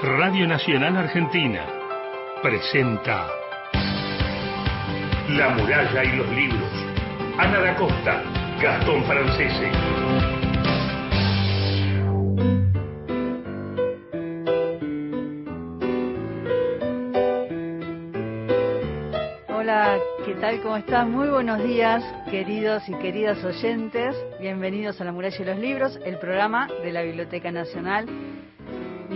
[0.00, 1.66] Radio Nacional Argentina
[2.40, 3.26] presenta
[5.30, 6.70] La muralla y los libros.
[7.36, 8.22] Ana da Costa,
[8.62, 9.72] Gastón Francese.
[19.48, 20.62] Hola, ¿qué tal?
[20.62, 21.10] ¿Cómo están?
[21.10, 24.14] Muy buenos días, queridos y queridas oyentes.
[24.38, 28.06] Bienvenidos a La Muralla y los Libros, el programa de la Biblioteca Nacional.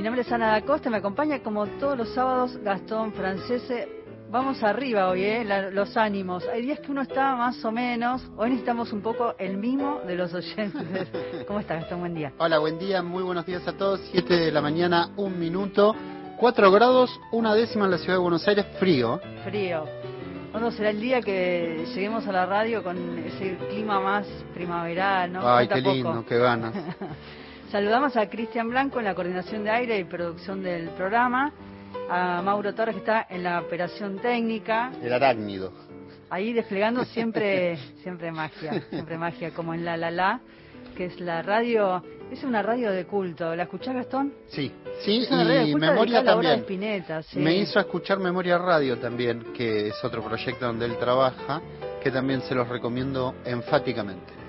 [0.02, 3.88] Mi nombre es Ana da Costa, me acompaña como todos los sábados Gastón Francese.
[4.32, 5.44] Vamos arriba hoy, ¿eh?
[5.44, 6.44] La- los ánimos.
[6.52, 8.20] Hay días que uno está más o menos.
[8.36, 10.74] Hoy necesitamos un poco el mimo de los oyentes.
[11.46, 12.00] ¿Cómo está, Gastón?
[12.00, 12.32] Buen día.
[12.38, 14.00] Hola, buen día, muy buenos días a todos.
[14.10, 15.94] 7 de la mañana, un minuto.
[16.36, 19.20] 4 grados, una décima en la ciudad de Buenos Aires, frío.
[19.44, 19.84] Frío.
[20.50, 25.32] ¿Cuándo será el día que lleguemos a la radio con ese clima más primaveral?
[25.32, 25.48] ¿no?
[25.48, 26.74] Ay, qué lindo, qué ganas.
[27.72, 31.54] Saludamos a Cristian Blanco en la coordinación de aire y producción del programa,
[32.10, 35.72] a Mauro Torres que está en la operación técnica, El arácnido.
[36.28, 40.40] ahí desplegando siempre siempre magia, siempre magia, como en La La La,
[40.94, 43.56] que es la radio, es una radio de culto.
[43.56, 44.34] ¿La escuchás, Gastón?
[44.48, 44.70] Sí,
[45.00, 46.66] sí, Es una radio de y culto Memoria de también.
[47.22, 47.38] Sí.
[47.38, 51.62] Me hizo escuchar Memoria Radio también, que es otro proyecto donde él trabaja,
[52.02, 54.41] que también se los recomiendo enfáticamente.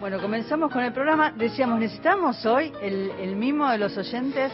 [0.00, 1.32] Bueno, comenzamos con el programa.
[1.32, 4.52] Decíamos, necesitamos hoy el, el mimo de los oyentes.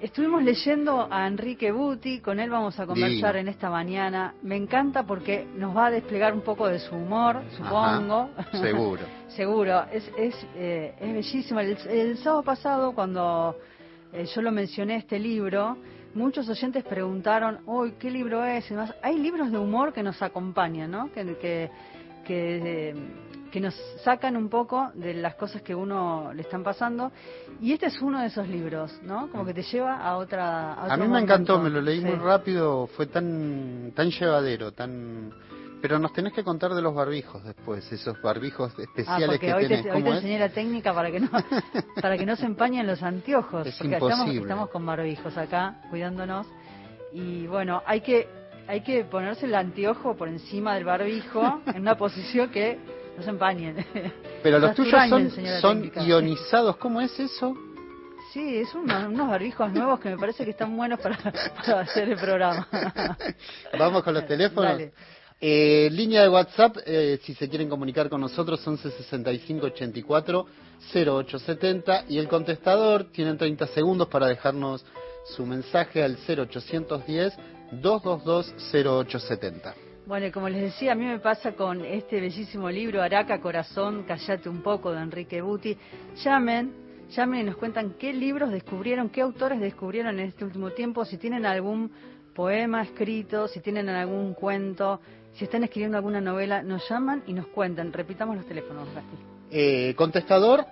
[0.00, 3.38] Estuvimos leyendo a Enrique Buti, con él vamos a conversar Divino.
[3.40, 4.34] en esta mañana.
[4.42, 8.30] Me encanta porque nos va a desplegar un poco de su humor, supongo.
[8.36, 9.02] Ajá, seguro.
[9.28, 11.60] Seguro, es, es, eh, es bellísimo.
[11.60, 13.56] El, el sábado pasado, cuando
[14.12, 15.76] eh, yo lo mencioné, este libro,
[16.14, 18.64] muchos oyentes preguntaron, uy, ¿qué libro es?
[18.70, 18.94] Y demás.
[19.02, 21.10] Hay libros de humor que nos acompañan, ¿no?
[21.12, 21.70] Que, que,
[22.24, 22.94] que, eh,
[23.54, 27.12] que nos sacan un poco de las cosas que uno le están pasando.
[27.60, 29.30] Y este es uno de esos libros, ¿no?
[29.30, 30.72] Como que te lleva a otra.
[30.74, 31.32] A, A mí me momento.
[31.34, 32.04] encantó, me lo leí Sí.
[32.04, 35.30] muy rápido, fue tan tan llevadero, tan
[35.80, 39.54] pero nos tenés que contar de los barbijos después, esos barbijos Ah, especiales porque que
[39.54, 39.84] hoy te, tenés.
[39.86, 40.16] hoy ¿Cómo te es?
[40.16, 41.28] enseñé la técnica para que no
[42.02, 44.40] para que no se empañen los anteojos, Es porque estamos, imposible.
[44.42, 46.48] estamos con barbijos acá cuidándonos
[47.12, 48.26] y bueno, hay que
[48.66, 52.78] hay que ponerse el anteojo por encima del barbijo en una posición que
[53.16, 53.84] no se empañen.
[54.42, 54.92] Pero los tuyos
[55.60, 57.54] son, ionizados, ¿cómo es eso?
[58.32, 62.08] Sí, es uno- unos barbijos nuevos que me parece que están buenos para, para hacer
[62.08, 62.66] el programa.
[63.78, 64.72] Vamos con los teléfonos.
[64.72, 64.92] Dale.
[65.40, 70.46] Eh, línea de WhatsApp, eh, si se quieren comunicar con nosotros, 11 65 84
[70.92, 74.84] 0870 y el contestador, tienen 30 segundos para dejarnos
[75.36, 77.34] su mensaje al 0810
[77.72, 79.74] 222 0870.
[80.06, 84.50] Bueno, como les decía, a mí me pasa con este bellísimo libro, Araca Corazón, Callate
[84.50, 85.78] un poco, de Enrique Buti.
[86.22, 86.74] Llamen,
[87.08, 91.16] llamen y nos cuentan qué libros descubrieron, qué autores descubrieron en este último tiempo, si
[91.16, 91.90] tienen algún
[92.34, 95.00] poema escrito, si tienen algún cuento,
[95.32, 97.90] si están escribiendo alguna novela, nos llaman y nos cuentan.
[97.90, 98.86] Repitamos los teléfonos.
[99.50, 100.66] Eh, contestador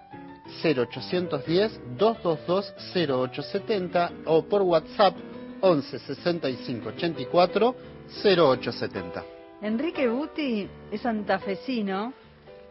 [0.63, 5.17] 0810 222 0870 o por WhatsApp
[5.63, 7.75] 11 65 84
[8.23, 9.25] 0870.
[9.63, 12.13] Enrique Buti es santafesino.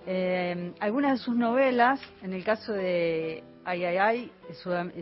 [0.05, 4.31] Eh, algunas de sus novelas, en el caso de Ay Ay Ay,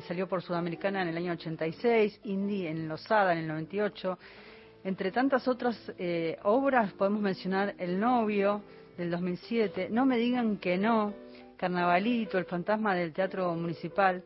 [0.08, 4.18] salió por Sudamericana en el año 86, Indie en Losada en el 98.
[4.84, 8.62] Entre tantas otras eh, obras podemos mencionar El novio
[8.98, 11.14] del 2007, No me digan que no,
[11.58, 14.24] Carnavalito, El fantasma del Teatro Municipal,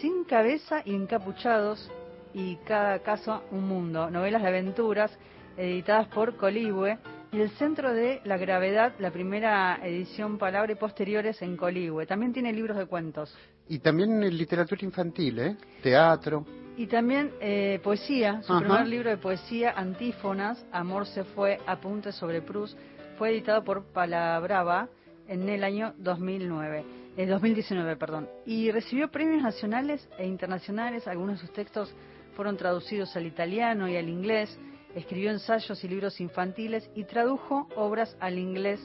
[0.00, 1.90] Sin cabeza y encapuchados
[2.34, 5.16] y Cada caso un mundo, novelas de aventuras
[5.56, 6.98] editadas por Coligüe
[7.32, 12.06] y el Centro de la Gravedad, la primera edición Palabra y posteriores en Coligüe.
[12.06, 13.36] También tiene libros de cuentos.
[13.68, 15.56] Y también literatura infantil, ¿eh?
[15.82, 16.46] Teatro.
[16.76, 18.60] Y también eh, poesía, su Ajá.
[18.60, 22.76] primer libro de poesía, Antífonas, Amor se fue, Apuntes sobre Prus,
[23.16, 24.88] fue editado por Palabrava
[25.26, 26.84] en el año 2009,
[27.16, 28.28] eh, 2019, perdón.
[28.44, 31.94] Y recibió premios nacionales e internacionales, algunos de sus textos
[32.34, 34.56] fueron traducidos al italiano y al inglés,
[34.96, 38.80] escribió ensayos y libros infantiles y tradujo obras al inglés,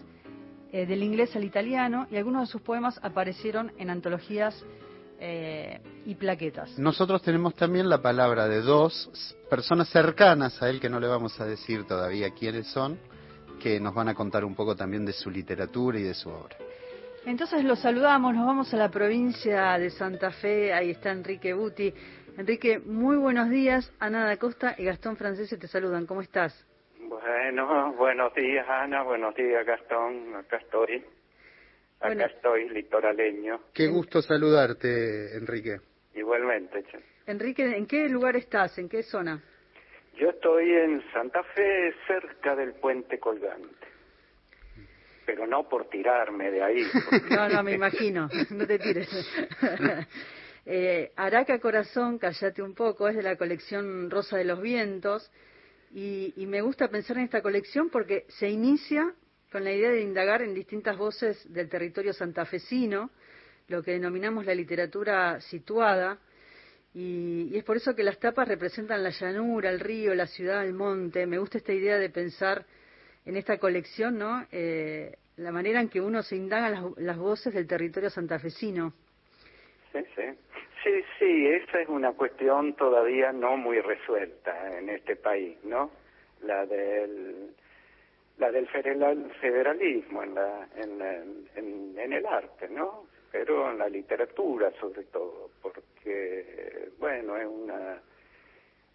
[0.71, 4.53] eh, del inglés al italiano, y algunos de sus poemas aparecieron en antologías
[5.19, 6.77] eh, y plaquetas.
[6.77, 9.09] Nosotros tenemos también la palabra de dos
[9.49, 12.99] personas cercanas a él, que no le vamos a decir todavía quiénes son,
[13.61, 16.57] que nos van a contar un poco también de su literatura y de su obra.
[17.23, 21.93] Entonces los saludamos, nos vamos a la provincia de Santa Fe, ahí está Enrique Buti.
[22.37, 26.65] Enrique, muy buenos días, Ana da Costa y Gastón Francese te saludan, ¿cómo estás?
[26.99, 31.03] Bueno, buenos días Ana, buenos días Gastón, acá estoy.
[31.99, 32.25] Acá Bueno.
[32.25, 33.59] estoy, litoraleño.
[33.73, 35.77] Qué gusto saludarte, Enrique.
[36.15, 36.99] Igualmente, che.
[37.27, 38.77] Enrique, ¿en qué lugar estás?
[38.79, 39.43] ¿En qué zona?
[40.17, 43.87] Yo estoy en Santa Fe, cerca del puente colgante.
[45.25, 46.83] Pero no por tirarme de ahí.
[47.29, 48.29] No, no, me imagino.
[48.49, 49.09] No te tires.
[50.65, 55.31] eh, Araca Corazón, Callate un poco, es de la colección Rosa de los Vientos.
[55.93, 59.13] Y, me gusta pensar en esta colección porque se inicia
[59.51, 63.09] con la idea de indagar en distintas voces del territorio santafesino,
[63.67, 66.17] lo que denominamos la literatura situada,
[66.93, 70.65] y, y, es por eso que las tapas representan la llanura, el río, la ciudad,
[70.65, 71.25] el monte.
[71.25, 72.65] Me gusta esta idea de pensar
[73.25, 74.45] en esta colección, ¿no?
[74.51, 78.93] Eh, la manera en que uno se indaga las, las voces del territorio santafesino.
[79.91, 80.23] Sí, sí.
[80.83, 85.91] Sí, sí, esa es una cuestión todavía no muy resuelta en este país, ¿no?
[86.41, 87.53] La del
[88.37, 91.13] la del federalismo en la, en, la,
[91.55, 93.05] en, en el arte, ¿no?
[93.31, 98.01] Pero en la literatura sobre todo, porque bueno, es una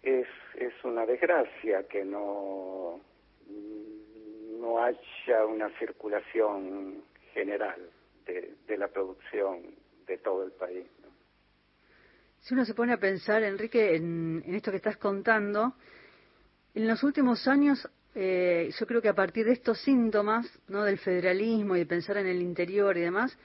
[0.03, 2.99] es es una desgracia que no
[4.59, 7.03] no haya una circulación
[7.33, 7.89] general
[8.25, 9.61] de, de la producción
[10.07, 10.85] de todo el país.
[11.01, 11.09] ¿no?
[12.39, 15.75] Si uno se pone a pensar, Enrique, en, en esto que estás contando,
[16.73, 17.87] en los últimos años
[18.19, 20.83] eh, yo creo que a partir de estos síntomas, ¿no?
[20.83, 23.37] del federalismo y de pensar en el interior y demás,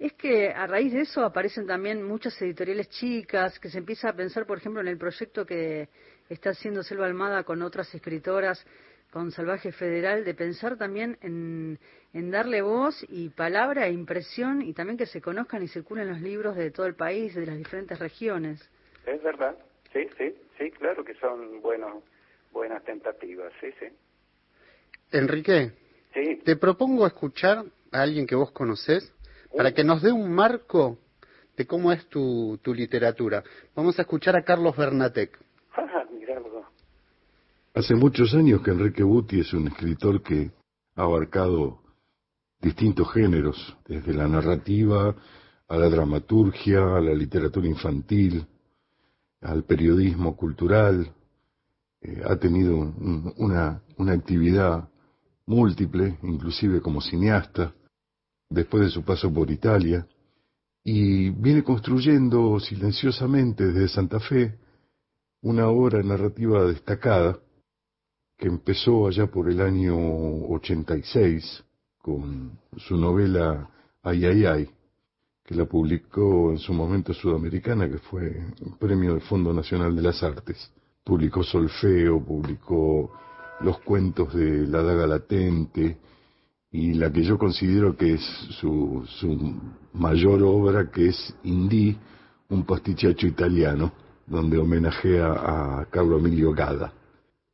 [0.00, 4.12] es que a raíz de eso aparecen también muchas editoriales chicas, que se empieza a
[4.12, 5.88] pensar, por ejemplo, en el proyecto que
[6.28, 8.66] está haciendo Selva Almada con otras escritoras,
[9.10, 11.78] con Salvaje Federal, de pensar también en,
[12.12, 16.20] en darle voz y palabra e impresión y también que se conozcan y circulen los
[16.20, 18.60] libros de todo el país, de las diferentes regiones.
[19.06, 19.56] Es verdad,
[19.92, 22.04] sí, sí, sí, claro que son buenos
[22.52, 23.86] buenas tentativas, sí, sí.
[25.12, 25.72] Enrique,
[26.14, 29.12] Sí, te propongo escuchar a alguien que vos conocés
[29.56, 30.98] para que nos dé un marco
[31.56, 33.44] de cómo es tu, tu literatura.
[33.74, 35.38] Vamos a escuchar a Carlos Bernatec.
[37.74, 40.50] Hace muchos años que Enrique Buti es un escritor que
[40.96, 41.78] ha abarcado
[42.60, 45.14] distintos géneros, desde la narrativa
[45.68, 48.44] a la dramaturgia, a la literatura infantil,
[49.40, 51.12] al periodismo cultural.
[52.02, 54.88] Eh, ha tenido un- una, una actividad
[55.46, 57.72] múltiple, inclusive como cineasta,
[58.48, 60.06] después de su paso por Italia,
[60.82, 64.58] y viene construyendo silenciosamente desde Santa Fe
[65.42, 67.38] una obra narrativa destacada
[68.40, 69.94] que empezó allá por el año
[70.48, 71.62] 86
[72.02, 73.68] con su novela
[74.02, 74.70] Ay, ay, ay,
[75.44, 80.00] que la publicó en su momento Sudamericana, que fue un premio del Fondo Nacional de
[80.00, 80.72] las Artes.
[81.04, 83.12] Publicó Solfeo, publicó
[83.60, 85.98] los cuentos de La Daga Latente
[86.70, 88.22] y la que yo considero que es
[88.58, 89.60] su, su
[89.92, 91.94] mayor obra, que es Indí,
[92.48, 93.92] un pastichacho italiano,
[94.26, 96.94] donde homenajea a Carlo Emilio Gada.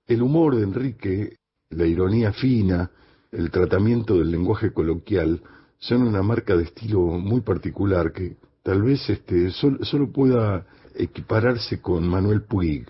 [0.06, 1.36] El humor de Enrique,
[1.70, 2.90] la ironía fina,
[3.32, 5.42] el tratamiento del lenguaje coloquial
[5.78, 10.64] son una marca de estilo muy particular que tal vez este, sol- solo pueda
[10.94, 12.86] equipararse con Manuel Puig,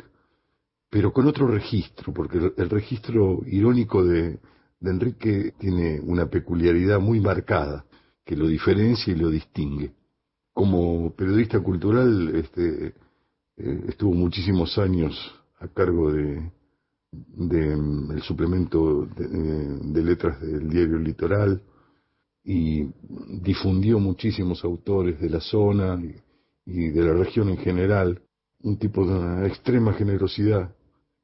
[0.91, 4.39] pero con otro registro, porque el, registro irónico de,
[4.81, 7.87] de Enrique tiene una peculiaridad muy marcada
[8.25, 9.93] que lo diferencia y lo distingue.
[10.53, 12.95] Como periodista cultural este,
[13.57, 15.15] eh, estuvo muchísimos años
[15.59, 16.51] a cargo de,
[17.37, 21.63] de, mm, el suplemento de, eh, de letras del diario Litoral
[22.45, 22.87] y
[23.43, 26.15] difundió muchísimos autores de la zona y,
[26.67, 28.23] y de la región en general,
[28.63, 30.75] un tipo de una extrema generosidad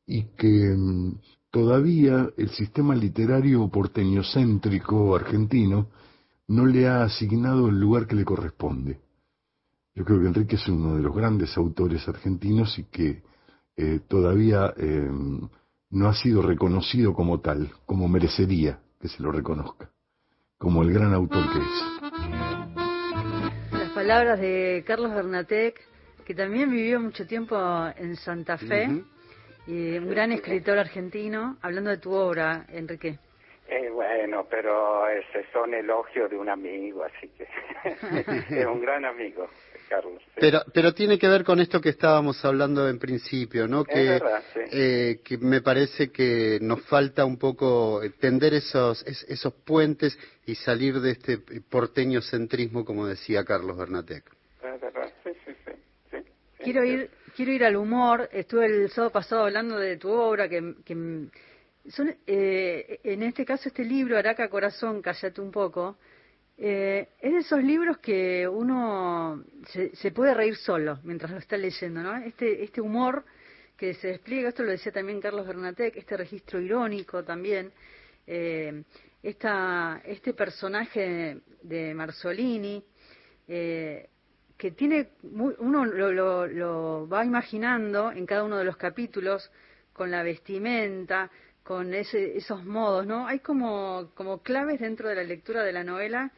[0.07, 1.19] y que mm,
[1.51, 5.89] todavía el sistema literario porteñocéntrico argentino
[6.49, 9.01] no le ha asignado el lugar que le corresponde.
[9.95, 13.23] Yo creo que Enrique es uno de los grandes autores argentinos y que
[13.77, 15.11] eh, todavía eh,
[15.93, 19.91] no ha sido reconocido como tal, como merecería que se lo reconozca,
[20.59, 22.03] como el gran autor que es.
[23.73, 25.79] Las palabras de Carlos Bernatec,
[26.25, 27.57] que también vivió mucho tiempo
[27.97, 28.89] en Santa Fe,
[29.67, 33.19] y un gran escritor argentino, hablando de tu obra, Enrique.
[33.69, 37.47] Eh, bueno, pero ese son elogios de un amigo, así que
[38.61, 39.49] es un gran amigo,
[39.93, 40.23] Carlos.
[40.25, 40.31] sí.
[40.41, 43.83] Pero, pero tiene que ver con esto que estábamos hablando en principio, ¿no?
[43.83, 44.61] Es Que, verdad, sí.
[44.73, 50.55] eh, que me parece que nos falta un poco tender esos, es- esos puentes y
[50.55, 54.25] salir de este porteño centrismo, como decía Carlos Bernatec.
[54.63, 55.73] Es verdad, sí, sí, sí.
[56.11, 56.33] sí, sí.
[56.65, 58.29] Quiero ir, quiero ir al humor.
[58.33, 60.95] Estuve el sábado pasado hablando de tu obra, que, que
[61.91, 65.99] son, eh, en este caso este libro, Araca Corazón, cállate un poco,
[66.59, 71.57] eh, es de esos libros que uno se, se, puede reír solo mientras lo está
[71.57, 72.17] leyendo, ¿no?
[72.19, 73.25] Este, este humor
[73.77, 77.73] que se despliega, esto lo decía también Carlos Bernatec, este registro irónico también,
[78.27, 78.85] eh,
[79.23, 82.85] esta, este personaje de Marzolini,
[83.49, 84.09] eh,
[84.57, 89.51] que tiene, uno lo, lo, va imaginando en cada uno de los capítulos
[89.93, 91.31] con la vestimenta,
[91.65, 93.27] con ese, esos modos, ¿no?
[93.27, 96.31] Hay como, como claves dentro de la lectura de la novela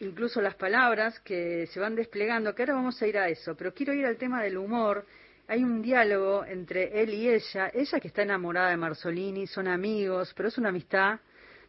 [0.00, 3.72] incluso las palabras que se van desplegando, que ahora vamos a ir a eso, pero
[3.72, 5.06] quiero ir al tema del humor.
[5.46, 10.32] Hay un diálogo entre él y ella, ella que está enamorada de Marzolini, son amigos,
[10.34, 11.20] pero es una amistad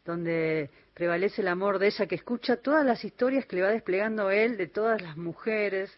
[0.05, 4.29] donde prevalece el amor de ella, que escucha todas las historias que le va desplegando
[4.31, 5.95] él de todas las mujeres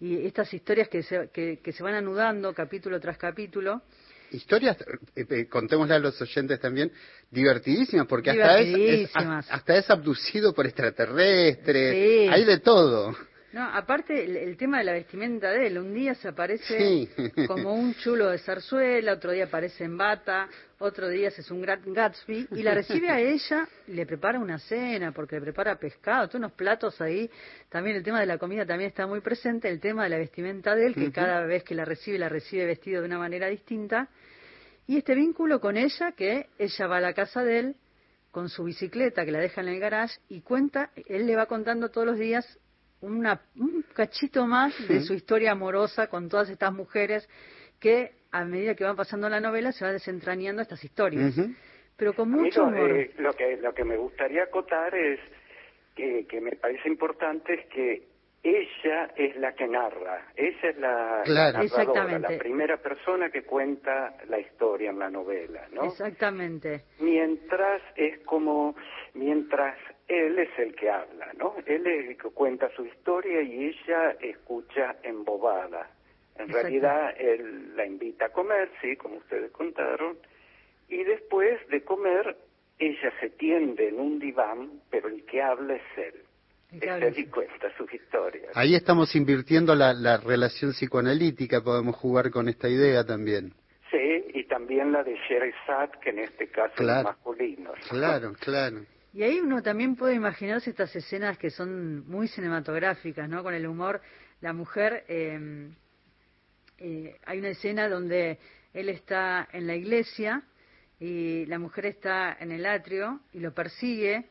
[0.00, 3.82] y estas historias que se, que, que se van anudando capítulo tras capítulo
[4.30, 4.76] historias,
[5.14, 6.92] eh, eh, contémosle a los oyentes también,
[7.30, 13.14] divertidísimas, porque hasta es, hasta es abducido por extraterrestres, hay de todo.
[13.50, 17.08] No, aparte el, tema de la vestimenta de él, un día se aparece
[17.48, 20.48] como un chulo de zarzuela, otro día aparece en bata,
[20.80, 25.12] otro día es un gran Gatsby y la recibe a ella le prepara una cena
[25.12, 27.30] porque le prepara pescado, todos unos platos ahí.
[27.70, 30.74] También el tema de la comida también está muy presente, el tema de la vestimenta
[30.74, 34.10] de él, que cada vez que la recibe, la recibe vestido de una manera distinta.
[34.86, 37.76] Y este vínculo con ella, que ella va a la casa de él
[38.30, 41.88] con su bicicleta que la deja en el garage y cuenta, él le va contando
[41.88, 42.58] todos los días
[43.00, 47.28] una, un cachito más de su historia amorosa con todas estas mujeres
[47.80, 51.34] que a medida que van pasando la novela se va desentrañando estas historias.
[51.96, 55.18] Pero con mucho eh, lo, que, lo que me gustaría acotar es
[55.96, 58.08] que, que me parece importante es que
[58.42, 64.38] ella es la que narra, ella es la, narradora, la primera persona que cuenta la
[64.38, 65.84] historia en la novela, ¿no?
[65.84, 66.84] Exactamente.
[67.00, 68.76] Mientras es como,
[69.14, 69.76] mientras
[70.08, 71.54] él es el que habla, ¿no?
[71.66, 75.90] Él es el que cuenta su historia y ella escucha embobada.
[76.36, 80.16] En realidad él la invita a comer, sí, como ustedes contaron,
[80.88, 82.36] y después de comer
[82.78, 86.14] ella se tiende en un diván, pero el que habla es él.
[86.70, 88.52] Es él cuenta sus historias.
[88.54, 93.52] Ahí estamos invirtiendo la, la relación psicoanalítica, podemos jugar con esta idea también.
[93.90, 97.72] Sí, y también la de Sherazad, que en este caso es masculino.
[97.88, 98.82] Claro, claro.
[99.12, 103.42] Y ahí uno también puede imaginarse estas escenas que son muy cinematográficas, ¿no?
[103.42, 104.00] Con el humor.
[104.40, 105.74] La mujer, em,
[106.78, 108.38] eh, hay una escena donde
[108.74, 110.42] él está en la iglesia
[111.00, 114.26] y la mujer está en el atrio y lo persigue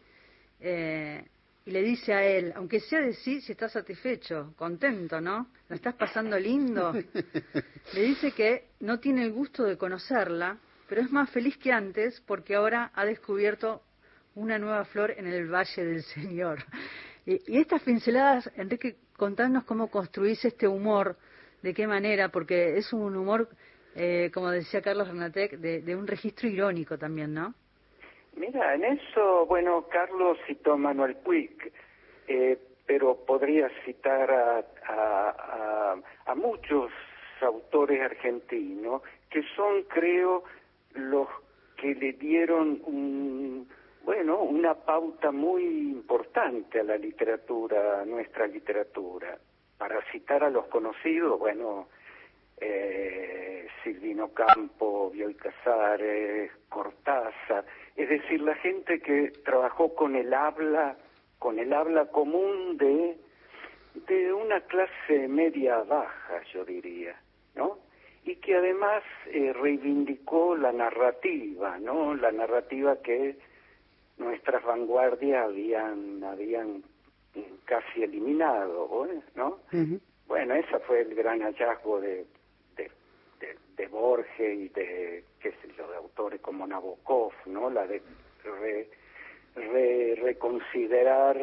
[0.60, 1.24] eh,
[1.66, 5.48] y le dice a él, aunque sea de sí, si está satisfecho, contento, ¿no?
[5.68, 6.94] ¿Lo estás pasando lindo?
[7.94, 10.58] le dice que no tiene el gusto de conocerla,
[10.88, 13.82] pero es más feliz que antes porque ahora ha descubierto
[14.38, 16.60] una nueva flor en el Valle del Señor.
[17.26, 21.18] Y, estas pinceladas, Enrique, contanos cómo construís este humor,
[21.62, 23.50] de qué manera, porque es un humor,
[23.96, 27.54] eh, como decía Carlos Renatec, de, un registro irónico también, ¿no?
[28.36, 31.74] Mira, en eso, bueno, Carlos citó a Manuel Puig,
[32.28, 35.96] eh, pero podría citar a, a,
[36.28, 36.92] a muchos
[37.42, 39.02] autores argentinos
[39.32, 40.44] que son, creo,
[40.94, 41.28] los
[41.78, 43.68] que le dieron un,
[44.08, 49.38] bueno, una pauta muy importante a la literatura, a nuestra literatura.
[49.78, 51.90] Para citar a los conocidos, bueno,
[52.56, 57.66] eh, Silvino Campo, Bioy Casares, Cortázar,
[57.98, 60.96] es decir, la gente que trabajó con el habla,
[61.38, 63.18] con el habla común de,
[64.08, 67.20] de una clase media baja, yo diría,
[67.56, 67.78] ¿no?
[68.24, 72.16] Y que además eh, reivindicó la narrativa, ¿no?
[72.16, 73.36] La narrativa que
[74.18, 76.84] nuestras vanguardias habían habían
[77.66, 79.60] casi eliminado, ¿no?
[80.28, 82.26] Bueno, ese fue el gran hallazgo de,
[82.76, 82.90] de,
[83.78, 87.70] de, Borges y de, qué sé yo, de autores como Nabokov, ¿no?
[87.70, 88.02] La de
[88.44, 91.40] re, reconsiderar,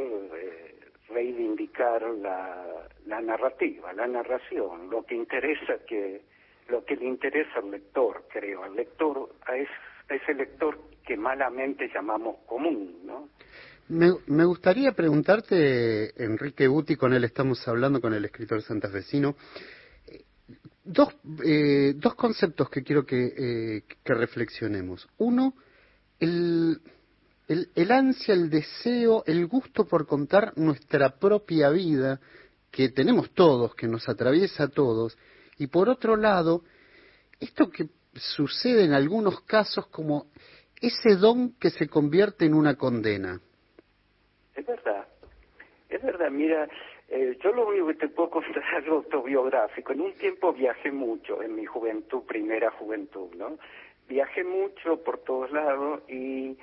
[1.08, 6.22] reivindicar la, la narrativa, la narración, lo que interesa que
[6.68, 11.88] lo que le interesa al lector, creo, al lector, a, a ese lector que malamente
[11.94, 13.28] llamamos común, ¿no?
[13.88, 19.36] Me, gustaría preguntarte, Enrique Buti, con él estamos hablando, con el escritor santafesino,
[20.82, 25.06] dos, eh, dos conceptos que quiero que, eh, que reflexionemos.
[25.18, 25.54] Uno,
[26.18, 26.80] el,
[27.46, 32.20] el, el, ansia, el deseo, el gusto por contar nuestra propia vida,
[32.70, 35.18] que tenemos todos, que nos atraviesa a todos,
[35.58, 36.64] y por otro lado,
[37.38, 40.28] esto que sucede en algunos casos como
[40.86, 43.40] ese don que se convierte en una condena.
[44.54, 45.06] Es verdad,
[45.88, 46.68] es verdad, mira,
[47.08, 49.92] Eh, yo lo único que te puedo contar es autobiográfico.
[49.92, 53.58] En un tiempo viajé mucho, en mi juventud, primera juventud, ¿no?
[54.08, 56.56] Viajé mucho por todos lados y,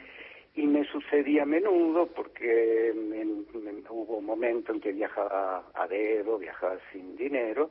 [0.56, 2.94] y me sucedía a menudo porque
[3.90, 7.70] hubo momentos en que viajaba a dedo, viajaba sin dinero,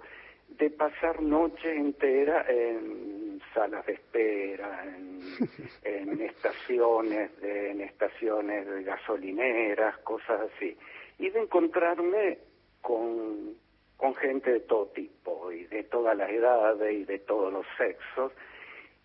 [0.58, 5.20] de pasar noches enteras en salas de espera, en,
[5.84, 10.76] en estaciones, de, en estaciones de gasolineras, cosas así,
[11.18, 12.38] y de encontrarme
[12.80, 13.54] con,
[13.96, 18.32] con gente de todo tipo y de todas las edades y de todos los sexos.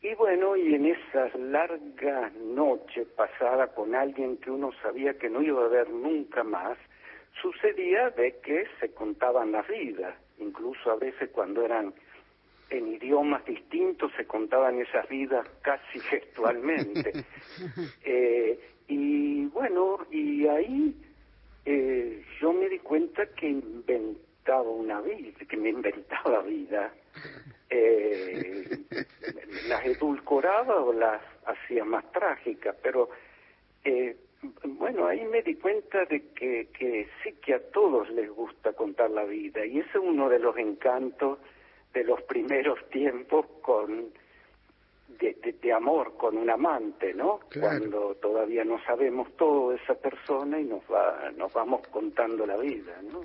[0.02, 5.42] Y bueno, y en esas largas noches pasadas con alguien que uno sabía que no
[5.42, 6.78] iba a ver nunca más,
[7.42, 11.94] sucedía de que se contaban las vidas, incluso a veces cuando eran
[12.70, 17.25] en idiomas distintos se contaban esas vidas casi gestualmente.
[18.04, 20.96] eh, y bueno, y ahí
[21.65, 26.94] eh, yo me di cuenta que inventaba una vida, que me inventaba vida.
[27.70, 28.77] Eh,
[29.68, 33.10] las edulcoraba o las hacía más trágicas, pero
[33.84, 34.15] eh,
[34.64, 39.10] bueno, ahí me di cuenta de que, que sí que a todos les gusta contar
[39.10, 41.40] la vida y ese es uno de los encantos
[41.94, 44.10] de los primeros tiempos con
[45.08, 47.40] de, amor con un amante, ¿no?
[47.60, 52.58] Cuando todavía no sabemos todo de esa persona y nos va, nos vamos contando la
[52.58, 53.22] vida, ¿no?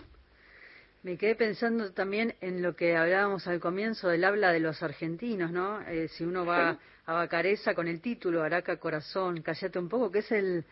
[1.03, 5.51] Me quedé pensando también en lo que hablábamos al comienzo del habla de los argentinos,
[5.51, 5.81] ¿no?
[5.83, 10.19] Eh, si uno va a Bacareza con el título Araca Corazón, Cállate un poco, que
[10.19, 10.65] es el,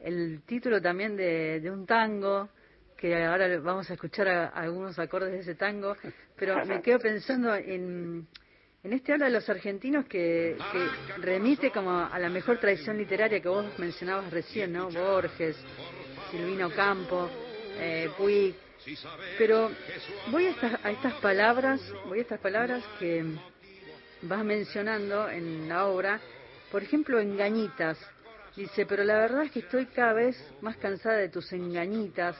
[0.00, 2.48] el título también de, de un tango,
[2.96, 5.96] que ahora vamos a escuchar algunos acordes de ese tango,
[6.36, 8.26] pero me quedo pensando en
[8.84, 10.56] en este habla de los argentinos que,
[11.18, 14.88] remite como a la mejor tradición literaria que vos mencionabas recién, ¿no?
[14.88, 15.56] Borges,
[16.30, 17.28] Silvino Campo,
[17.76, 18.54] eh, Puig.
[19.36, 19.70] Pero
[20.30, 23.24] voy a estas, a estas palabras, voy a estas palabras que
[24.22, 26.20] vas mencionando en la obra,
[26.70, 27.98] por ejemplo, engañitas.
[28.58, 32.34] Dice, pero la verdad es que estoy cada vez más cansada de tus engañitas.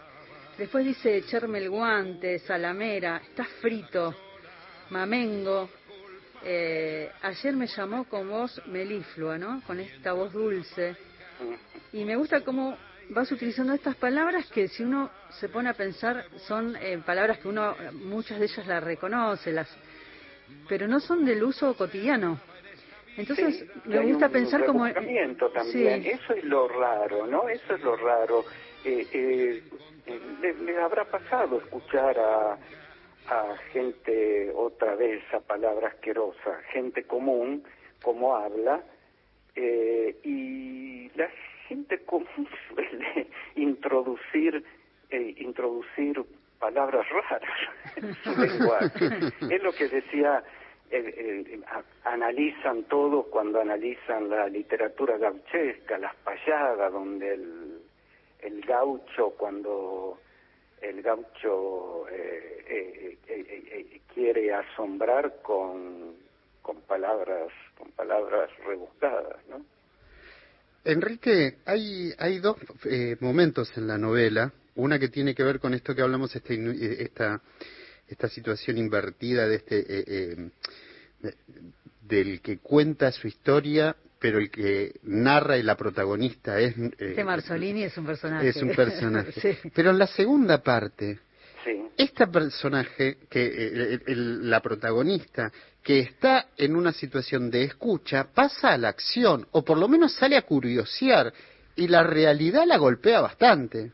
[0.58, 4.12] Después dice, echarme el guante, salamera, estás frito,
[4.90, 5.70] mamengo,
[6.42, 9.62] eh, ayer me llamó con voz meliflua, ¿no?
[9.64, 10.96] Con esta voz dulce.
[11.92, 12.76] Y me gusta cómo
[13.10, 17.46] vas utilizando estas palabras que si uno se pone a pensar son eh, palabras que
[17.46, 19.68] uno, muchas de ellas las reconoce, las,
[20.68, 22.40] pero no son del uso cotidiano.
[23.18, 24.90] Entonces me gusta pensar como...
[24.92, 26.06] También.
[26.06, 27.48] Eso es lo raro, ¿no?
[27.48, 28.44] Eso es lo raro.
[28.84, 32.58] Eh, eh, le habrá pasado escuchar a
[33.30, 37.62] a gente, otra vez a palabra asquerosa, gente común,
[38.02, 38.80] como habla,
[39.54, 41.28] eh, y la
[41.66, 43.26] gente común suele
[43.56, 44.64] introducir,
[45.10, 46.24] eh, introducir
[46.58, 47.50] palabras raras
[47.96, 49.32] en su lenguaje.
[49.54, 50.42] es lo que decía,
[50.90, 51.60] eh,
[52.04, 57.80] analizan todo cuando analizan la literatura gauchesca, las payadas, donde el,
[58.40, 60.18] el gaucho cuando
[60.80, 66.14] el gaucho eh, eh, eh, quiere asombrar con,
[66.62, 69.64] con palabras con palabras rebuscadas, ¿no?
[70.84, 72.56] Enrique, hay, hay dos
[73.20, 76.54] momentos en la novela, una que tiene que ver con esto que hablamos, este,
[77.02, 77.42] esta,
[78.08, 80.50] esta situación invertida de este,
[82.02, 86.76] del que cuenta su historia pero el que narra y la protagonista es...
[86.76, 88.48] Eh, este Marzolini es un personaje.
[88.48, 89.58] Es un personaje.
[89.74, 91.20] Pero en la segunda parte,
[91.96, 98.78] este personaje, que eh, la protagonista, que está en una situación de escucha, pasa a
[98.78, 101.32] la acción, o por lo menos sale a curiosear,
[101.76, 103.92] y la realidad la golpea bastante.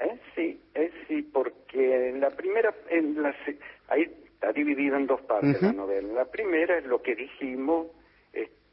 [0.00, 3.34] Eh, sí, es sí, porque en la primera, en la,
[3.88, 6.12] ahí está dividido en dos partes la novela.
[6.12, 7.88] La primera es lo que dijimos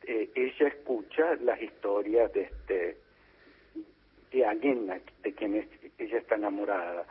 [0.09, 2.97] eh, ella escucha las historias de este
[4.31, 4.87] de alguien
[5.21, 5.55] de quien
[5.97, 7.05] ella está enamorada.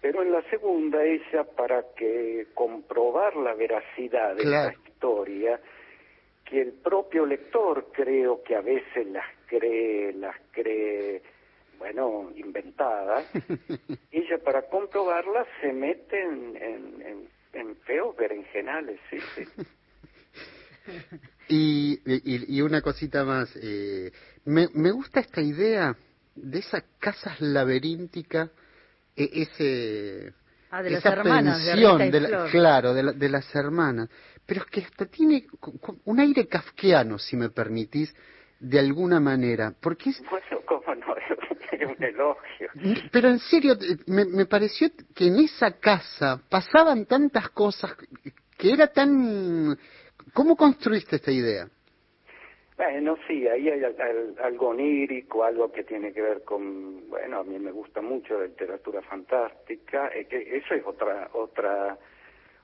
[0.00, 5.60] Pero en la segunda, ella, para que comprobar la veracidad de la historia,
[6.44, 11.22] que el propio lector creo que a veces las cree, las cree,
[11.78, 13.24] bueno, inventadas,
[14.10, 19.44] ella para comprobarlas se mete en, en, en, en feos berenjenales, sí, sí.
[21.48, 24.10] Y, y, una cosita más, eh,
[24.44, 25.96] me, me gusta esta idea
[26.34, 28.50] de esas casas laberínticas,
[29.16, 30.32] e, ese,
[30.70, 34.08] ah, de esa hermanas, de claro, de, de, las hermanas,
[34.44, 35.46] pero es que hasta tiene
[36.04, 38.14] un aire kafkiano, si me permitís,
[38.60, 39.72] de alguna manera.
[39.80, 40.22] Porque es...
[40.30, 41.14] Bueno, cómo no,
[41.72, 42.68] es un elogio.
[43.12, 47.94] Pero en serio, eh, me, me pareció que en esa casa pasaban tantas cosas
[48.56, 49.76] que era tan...
[50.32, 51.68] ¿Cómo construiste esta idea?
[52.76, 57.38] Bueno, sí, ahí hay al- al- algo onírico, algo que tiene que ver con, bueno,
[57.38, 61.96] a mí me gusta mucho la literatura fantástica, eh, que eso es otra otra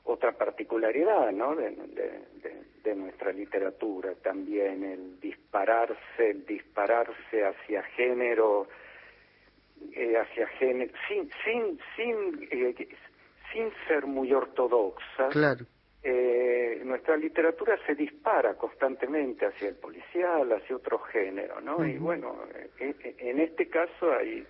[0.04, 1.54] otra particularidad, ¿no?
[1.54, 8.66] De, de- de- de nuestra literatura también el dispararse, el dispararse hacia género,
[9.92, 12.88] eh, hacia género, sin sin sin eh,
[13.52, 15.64] sin ser muy ortodoxa Claro.
[16.02, 21.86] eh, nuestra literatura se dispara constantemente hacia el policial, hacia otro género, ¿no?
[21.86, 22.36] Y bueno,
[22.80, 24.44] eh, eh, en este caso hay,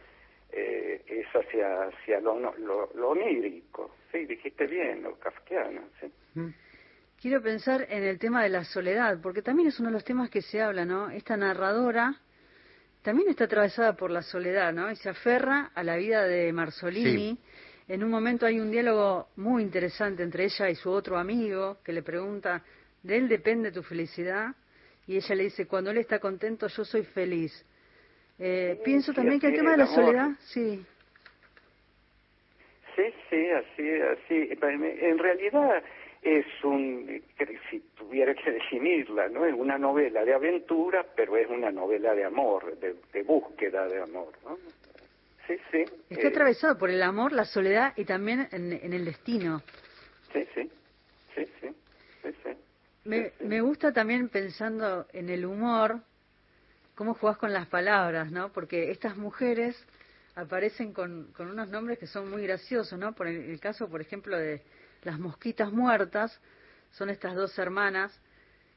[0.52, 6.12] eh, es hacia, hacia lo, no- lo, lo onírico, sí, dijiste bien, lo kafkiano, sí.
[7.20, 10.28] Quiero pensar en el tema de la soledad, porque también es uno de los temas
[10.28, 11.08] que se habla, ¿no?
[11.10, 12.20] Esta narradora
[13.02, 14.90] también está atravesada por la soledad, ¿no?
[14.90, 17.38] Y se aferra a la vida de Marzolini.
[17.88, 21.92] En un momento hay un diálogo muy interesante entre ella y su otro amigo que
[21.92, 22.62] le pregunta,
[23.02, 24.54] ¿de él depende tu felicidad?
[25.06, 27.64] Y ella le dice, cuando él está contento, yo soy feliz.
[28.44, 30.84] Eh, pienso también que el tema de la soledad, sí,
[32.96, 34.58] Sí, sí, así, así.
[34.60, 35.82] En realidad
[36.22, 37.22] es un,
[37.70, 39.46] si tuviera que definirla, ¿no?
[39.46, 44.02] Es una novela de aventura, pero es una novela de amor, de, de búsqueda de
[44.02, 44.58] amor, ¿no?
[45.46, 45.84] Sí, sí.
[46.10, 49.62] está eh, atravesado por el amor, la soledad y también en, en el destino.
[50.32, 50.70] Sí, sí,
[51.34, 51.68] sí, sí,
[52.22, 52.50] sí, sí.
[53.04, 53.44] Me, Sí, sí.
[53.46, 56.00] me gusta también pensando en el humor,
[56.94, 58.52] cómo jugás con las palabras, ¿no?
[58.52, 59.76] Porque estas mujeres
[60.34, 63.14] aparecen con, con unos nombres que son muy graciosos, ¿no?
[63.14, 64.62] Por el, el caso, por ejemplo, de
[65.02, 66.38] las mosquitas muertas,
[66.92, 68.12] son estas dos hermanas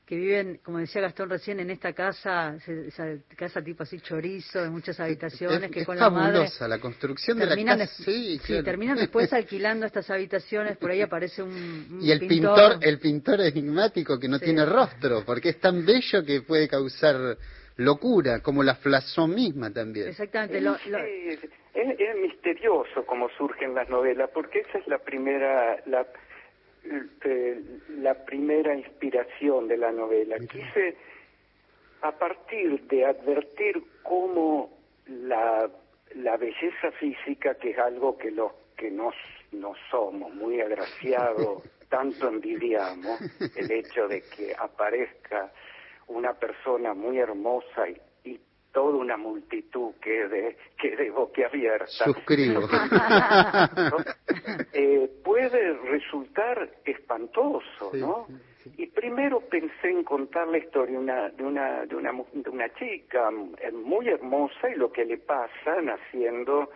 [0.06, 4.69] que viven, como decía Gastón recién, en esta casa, esa casa tipo así chorizo, de
[4.69, 7.88] muchas habitaciones, es, que es con la madre fabulosa la construcción de la casa.
[7.88, 12.78] Sí, sí, terminan después alquilando estas habitaciones, por ahí aparece un, un Y el pintor,
[12.82, 14.45] el pintor enigmático que no Sí.
[14.45, 17.38] tiene rostro, porque es tan bello que puede causar
[17.78, 20.08] locura, como la Flasson misma también.
[20.10, 25.82] Exactamente, lo- es, es- es misterioso cómo surgen las novelas, porque esa es la primera,
[25.86, 26.06] la,
[27.24, 27.62] eh,
[28.00, 30.38] la primera inspiración de la novela.
[30.40, 30.96] Quise,
[32.02, 35.70] a partir de advertir cómo la,
[36.16, 39.12] la belleza física, que es algo que los que no,
[39.54, 43.20] no somos muy agraciados, tanto envidiamos,
[43.56, 45.52] el hecho de que aparezca
[46.08, 47.98] una persona muy hermosa y,
[48.30, 48.39] y
[48.72, 52.62] toda una multitud que de que de boquiabierta Suscribo.
[52.68, 53.98] ¿no?
[54.74, 58.26] Eh, puede resultar espantoso, Sí, ¿no?
[58.28, 58.74] sí, sí.
[58.78, 63.30] Y primero pensé en contar la historia una, de, una, de, una, de una chica
[63.32, 66.70] muy hermosa y lo que le pasa naciendo,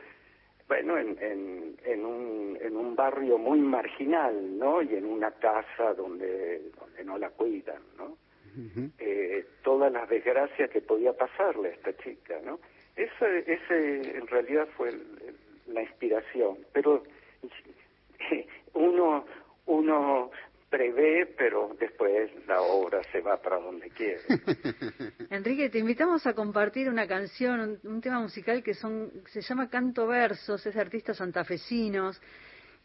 [0.67, 4.81] bueno, en, en, en, un, en un barrio muy marginal, ¿no?
[4.81, 8.17] Y en una casa donde, donde no la cuidan, ¿no?
[8.99, 12.59] Eh, todas las desgracias que podía pasarle a esta chica, ¿no?
[12.95, 14.95] Ese, ese en realidad fue el-
[15.27, 17.03] el- la inspiración, pero
[18.73, 19.25] uno
[19.65, 20.31] uno
[20.69, 24.19] prevé, pero después la obra se va para donde quiere.
[25.29, 29.69] Enrique, te invitamos a compartir una canción, un, un tema musical que son, se llama
[29.69, 32.21] Canto Versos, es de artistas santafesinos.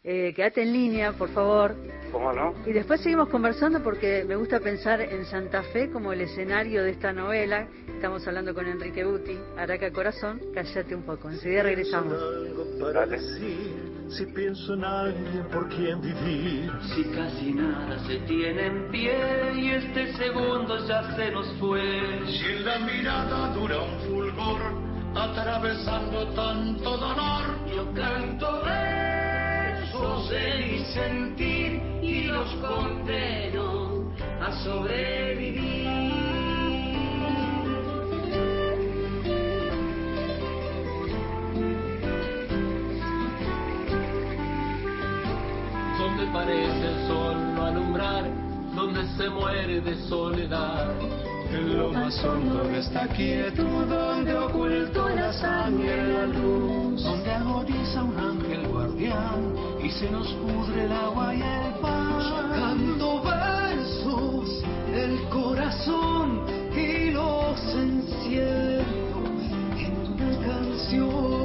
[0.07, 1.75] Eh, quédate en línea, por favor.
[2.11, 2.53] ¿Cómo no?
[2.67, 6.91] Y después seguimos conversando porque me gusta pensar en Santa Fe como el escenario de
[6.91, 7.67] esta novela.
[7.87, 11.31] Estamos hablando con Enrique Buti, Araca Corazón, cállate un poco.
[11.31, 12.13] Enseguida regresamos.
[12.93, 13.17] Dale.
[13.19, 16.71] si pienso en alguien por quien vivir.
[16.93, 21.81] Si casi nada se tiene en pie y este segundo ya se nos fue.
[22.27, 24.61] Si en la mirada dura un fulgor,
[25.15, 27.43] atravesando tanto dolor.
[27.75, 28.61] Yo canto
[29.95, 35.85] versos de mi sentir y los condeno a sobrevivir.
[45.97, 48.25] Donde parece el sol no alumbrar,
[48.75, 51.24] donde se muere de soledad.
[51.51, 57.03] En lo más hondo de esta quietud, donde oculto la sangre la luz.
[57.03, 62.21] donde agoniza un ángel guardián y se nos pudre el agua y el pan.
[62.21, 69.25] Sacando versos del corazón y los encierro
[69.77, 71.44] en una canción.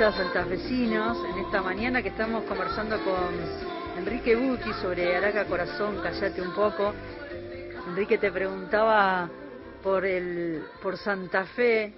[0.00, 3.34] De artistas santafesinos en esta mañana que estamos conversando con
[3.98, 6.94] Enrique Buti sobre Araca Corazón, callate un poco.
[7.86, 9.28] Enrique te preguntaba
[9.82, 11.92] por el por Santa Fe,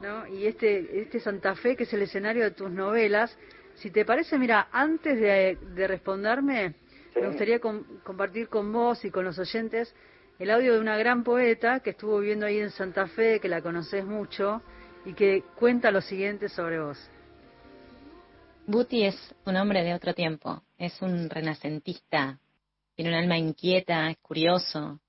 [0.00, 0.28] ¿no?
[0.28, 3.36] Y este este Santa Fe que es el escenario de tus novelas.
[3.74, 6.74] Si te parece, mira, antes de, de responderme,
[7.12, 7.20] Sí.
[7.20, 9.92] me gustaría com- compartir con vos y con los oyentes
[10.38, 13.60] el audio de una gran poeta que estuvo viviendo ahí en Santa Fe, que la
[13.60, 14.62] conoces mucho,
[15.04, 17.10] y que cuenta lo siguiente sobre vos.
[18.70, 22.38] Buti es un hombre de otro tiempo, es un renacentista,
[22.94, 25.00] tiene un alma inquieta, es curioso,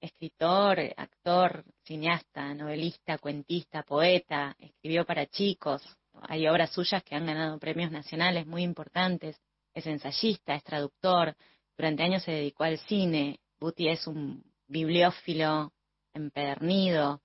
[0.00, 5.82] escritor, actor, cineasta, novelista, cuentista, poeta, escribió para chicos,
[6.22, 9.38] hay obras suyas que han ganado premios nacionales muy importantes,
[9.74, 11.36] es ensayista, es traductor,
[11.76, 15.74] durante años se dedicó al cine, Buti es un bibliófilo
[16.14, 17.20] empedernido,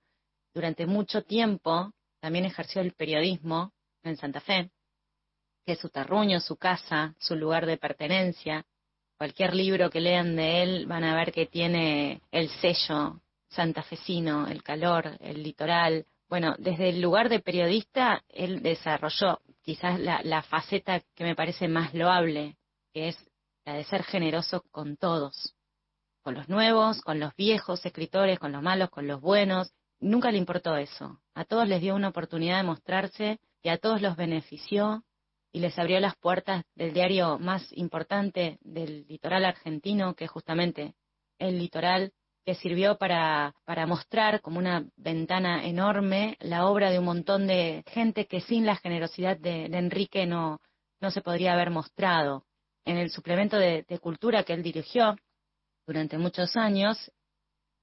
[0.52, 3.72] durante mucho tiempo también ejerció el periodismo
[4.02, 4.70] en Santa Fe,
[5.64, 8.64] que es su terruño, su casa, su lugar de pertenencia.
[9.16, 14.62] Cualquier libro que lean de él van a ver que tiene el sello santafesino, el
[14.62, 16.06] calor, el litoral.
[16.28, 21.94] Bueno, desde el lugar de periodista, él desarrolló quizás la, faceta que me parece más
[21.94, 22.56] loable,
[22.92, 23.30] que es
[23.64, 25.54] la de ser generoso con todos,
[26.22, 29.72] con los nuevos, con los viejos escritores, con los malos, con los buenos.
[30.00, 31.20] Nunca le importó eso.
[31.34, 35.04] A todos les dio una oportunidad de mostrarse y a todos los benefició
[35.54, 40.96] y les abrió las puertas del diario más importante del litoral argentino, que es justamente
[41.38, 42.12] el litoral,
[42.44, 47.84] que sirvió para, para mostrar como una ventana enorme la obra de un montón de
[47.86, 50.60] gente que sin la generosidad de, Enrique no,
[51.00, 52.44] no se podría haber mostrado.
[52.84, 55.14] En el suplemento de, de cultura que él dirigió
[55.86, 57.12] durante muchos años,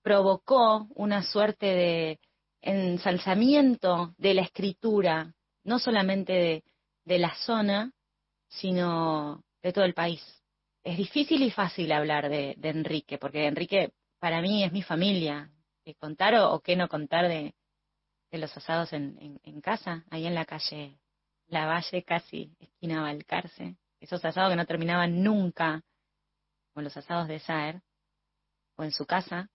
[0.04, 2.20] provocó una suerte de
[2.60, 6.64] ensalzamiento de la escritura, no solamente de,
[7.12, 7.92] de la zona,
[8.48, 10.24] sino de todo el país.
[10.82, 15.52] Es difícil y fácil hablar de, de Enrique, porque Enrique para mí es mi familia.
[15.84, 17.54] ¿Qué contar o, o qué no contar de,
[18.32, 21.00] de los asados en casa, ahí en la calle
[21.48, 23.76] La Valle, casi esquina Balcarce?
[24.00, 25.84] Esos asados que no terminaban nunca,
[26.74, 27.82] como los asados de Saer,
[28.78, 29.50] o en su casa,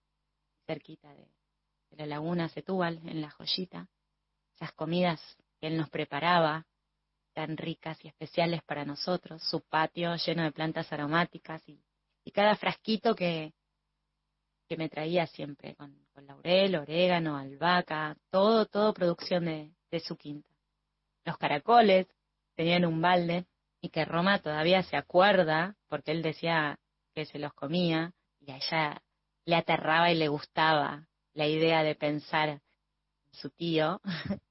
[0.67, 1.27] cerquita de,
[1.89, 3.89] de la laguna Setúbal, en La Joyita.
[4.53, 5.19] Esas comidas
[5.59, 6.67] que él nos preparaba,
[7.37, 11.79] tan ricas y especiales para nosotros, su patio lleno de plantas aromáticas y,
[12.33, 13.53] cada frasquito que,
[14.67, 20.17] que me traía siempre con, con, laurel, orégano, albahaca, todo, todo producción de, de su
[20.17, 20.49] quinta.
[21.25, 22.07] Los caracoles
[22.55, 23.45] tenían un balde
[23.81, 26.79] y que Roma todavía se acuerda porque él decía
[27.13, 29.03] que se los comía y a ella
[29.45, 32.61] le aterraba y le gustaba la idea de pensar en
[33.29, 34.01] su tío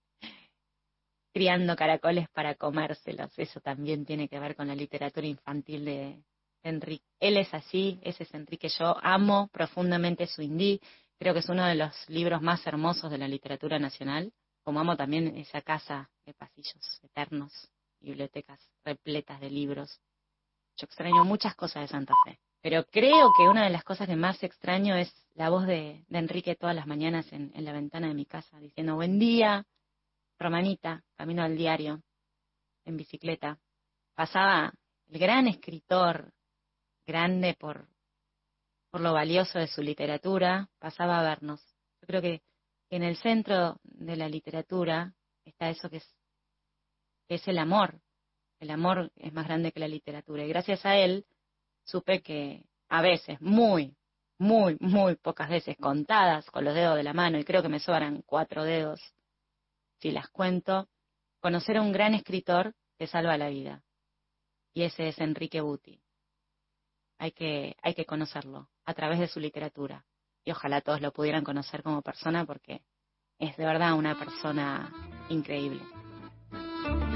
[1.36, 3.30] criando caracoles para comérselos.
[3.38, 6.24] Eso también tiene que ver con la literatura infantil de
[6.62, 7.04] Enrique.
[7.20, 8.70] Él es así, ese es Enrique.
[8.70, 10.80] Yo amo profundamente su indí.
[11.18, 14.32] Creo que es uno de los libros más hermosos de la literatura nacional.
[14.64, 17.52] Como amo también esa casa de pasillos eternos,
[18.00, 20.00] bibliotecas repletas de libros.
[20.78, 22.40] Yo extraño muchas cosas de Santa Fe.
[22.62, 26.56] Pero creo que una de las cosas que más extraño es la voz de, Enrique
[26.56, 29.66] todas las mañanas en la ventana de mi casa, diciendo buen día,
[30.38, 32.02] Romanita, camino al diario,
[32.84, 33.58] en bicicleta,
[34.14, 34.72] pasaba
[35.08, 36.32] el gran escritor,
[37.06, 37.88] grande por,
[38.90, 41.60] por lo valioso de su literatura, pasaba a vernos.
[42.00, 42.42] Yo creo que
[42.90, 45.12] en el centro de la literatura
[45.44, 46.16] está eso que es
[47.28, 48.00] es el amor.
[48.60, 50.44] El amor es más grande que la literatura.
[50.44, 51.26] Y gracias a él
[51.84, 53.96] supe que a veces, muy,
[54.38, 57.80] muy, muy pocas veces, contadas con los dedos de la mano, y creo que me
[57.80, 59.00] sobran cuatro dedos
[59.98, 60.88] si las cuento,
[61.40, 63.82] conocer a un gran escritor te salva la vida.
[64.74, 66.00] Y ese es Enrique Buti.
[67.18, 70.04] Hay que, hay que conocerlo a través de su literatura.
[70.44, 72.82] Y ojalá todos lo pudieran conocer como persona porque
[73.38, 74.92] es de verdad una persona
[75.28, 75.82] increíble.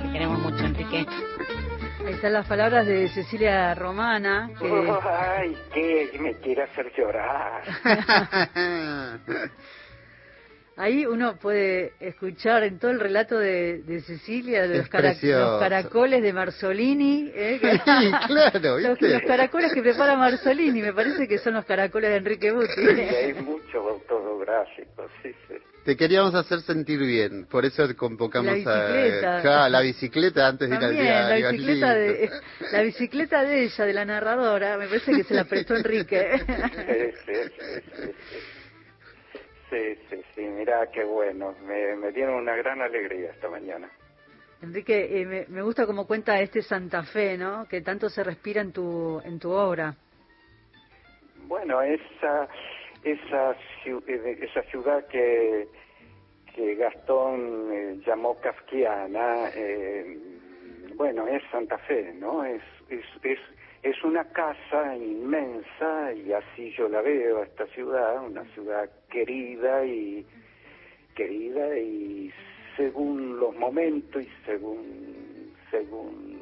[0.03, 1.07] Te queremos mucho, Enrique.
[2.05, 4.51] Ahí están las palabras de Cecilia Romana.
[4.59, 4.99] Que...
[5.03, 7.63] Ay, que me quiere hacer llorar.
[10.77, 16.23] Ahí uno puede escuchar en todo el relato de, de Cecilia de los, los caracoles
[16.23, 17.31] de Marzolini.
[17.35, 17.61] ¿eh?
[17.85, 19.09] Sí, claro, los, ¿viste?
[19.15, 22.69] los caracoles que prepara Marzolini, me parece que son los caracoles de Enrique Buti.
[22.75, 25.55] Sí, hay mucho autográfico, sí, sí.
[25.85, 29.39] Te queríamos hacer sentir bien, por eso convocamos La bicicleta.
[29.39, 31.47] a Claro, la bicicleta antes de ir al También, diario.
[31.47, 32.31] la bicicleta, de,
[32.73, 36.41] la bicicleta de ella, de la narradora, me parece que se la prestó Enrique.
[36.47, 38.11] Sí, sí, sí, sí,
[39.71, 39.99] sí.
[40.11, 41.55] Sí, sí, mirá qué bueno.
[41.65, 43.91] Me, me dieron una gran alegría esta mañana.
[44.63, 47.67] Enrique, eh, me, me gusta cómo cuenta este Santa Fe, ¿no?
[47.67, 49.95] Que tanto se respira en tu, en tu obra.
[51.47, 52.49] Bueno, esa
[53.03, 53.53] esa
[53.85, 55.67] eh, esa ciudad que
[56.55, 60.19] que Gastón eh, llamó kafkiana, eh,
[60.95, 62.45] bueno, es Santa Fe, ¿no?
[62.45, 63.39] Es, es es
[63.83, 70.25] es una casa inmensa y así yo la veo esta ciudad, una ciudad querida y
[71.15, 72.33] querida y
[72.77, 76.41] según los momentos y según según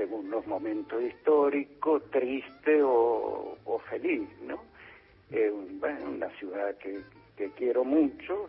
[0.00, 4.62] según los momentos históricos, triste o, o feliz, ¿no?
[5.30, 7.00] Eh, bueno, una ciudad que,
[7.36, 8.48] que quiero mucho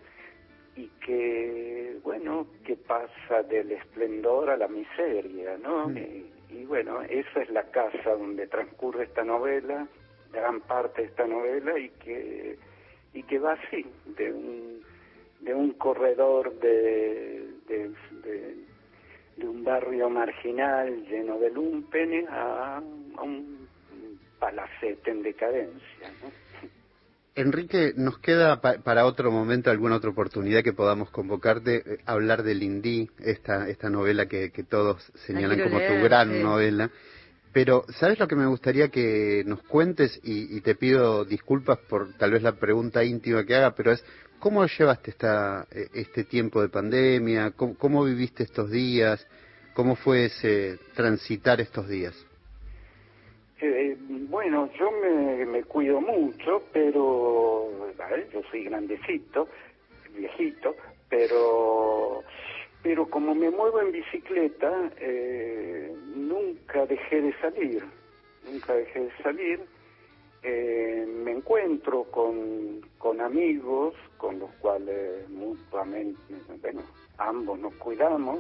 [0.78, 5.92] y que, bueno, que pasa del esplendor a la miseria, ¿no?
[5.92, 9.86] Y, y bueno, esa es la casa donde transcurre esta novela,
[10.32, 12.58] gran parte de esta novela y que
[13.14, 13.86] y que va así,
[14.18, 14.82] de un
[15.42, 17.90] de un corredor de, de,
[18.24, 18.56] de,
[19.38, 23.68] de un barrio marginal lleno de lumpenes a, a un
[24.40, 26.32] palacete en decadencia, ¿no?
[27.34, 32.44] Enrique, nos queda pa- para otro momento, alguna otra oportunidad que podamos convocarte, eh, hablar
[32.44, 36.44] de Lindí, esta, esta novela que, que todos señalan como tu gran sí.
[36.44, 36.92] novela.
[37.54, 40.20] Pero, ¿sabes lo que me gustaría que nos cuentes?
[40.24, 44.04] Y, y te pido disculpas por tal vez la pregunta íntima que haga, pero es,
[44.42, 47.52] ¿cómo llevaste esta, eh, este tiempo de pandemia?
[47.52, 49.26] ¿Cómo, viviste estos días?
[49.74, 52.14] ¿Cómo fue ese transitar estos días?
[53.62, 53.96] Eh,
[54.28, 57.70] bueno, yo me, cuido mucho, pero
[58.34, 59.48] yo soy grandecito,
[60.18, 60.76] viejito,
[61.08, 62.24] pero
[62.84, 67.84] pero como me muevo en bicicleta, eh, nunca dejé de salir,
[68.50, 69.60] nunca dejé de salir.
[70.44, 76.18] Eh, me encuentro con, con amigos con los cuales mutuamente,
[76.62, 76.82] bueno,
[77.18, 78.40] ambos nos cuidamos.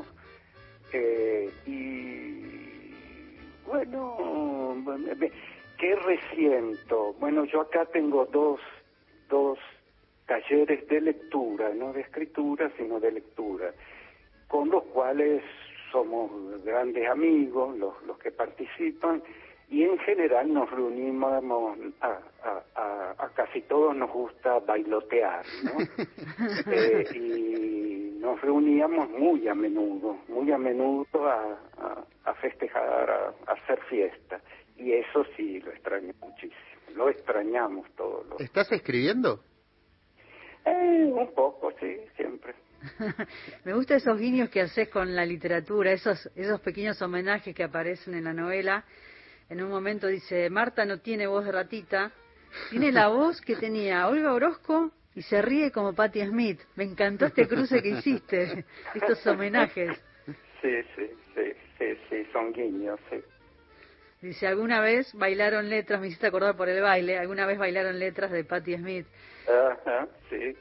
[0.94, 2.92] Eh, y
[3.68, 4.76] bueno,
[5.78, 7.14] ¿qué resiento?
[7.20, 8.60] Bueno, yo acá tengo dos,
[9.30, 9.60] dos
[10.26, 13.74] talleres de lectura, no de escritura, sino de lectura,
[14.52, 15.42] con los cuales
[15.94, 16.30] somos
[16.66, 19.24] grandes amigos, los, los que participan,
[19.70, 21.32] y en general nos reunimos,
[22.02, 25.72] a, a, a, a casi todos nos gusta bailotear, ¿no?
[26.72, 33.34] Eh, y nos reuníamos muy a menudo, muy a menudo a, a, a festejar, a,
[33.48, 34.42] a hacer fiesta.
[34.78, 36.56] Y eso sí, lo extraño muchísimo.
[36.96, 38.28] Lo extrañamos todos.
[38.28, 38.42] Los...
[38.42, 39.40] ¿Estás escribiendo?
[40.66, 42.54] Eh, un poco, sí, siempre.
[43.66, 48.16] Me gustan esos guiños que haces con la literatura, esos, esos pequeños homenajes que aparecen
[48.16, 48.84] en la novela.
[49.50, 52.12] En un momento dice, Marta no tiene voz de ratita,
[52.70, 56.62] tiene la voz que tenía Olga Orozco y se ríe como Patti Smith.
[56.76, 58.66] Me encantó este cruce que hiciste,
[58.96, 60.02] estos homenajes.
[60.62, 63.18] Sí, sí, sí, sí, sí, son guiños, sí.
[64.22, 68.32] Dice, alguna vez bailaron letras, me hiciste acordar por el baile, alguna vez bailaron letras
[68.32, 69.08] de Patti Smith.
[69.48, 70.56] Ajá, sí,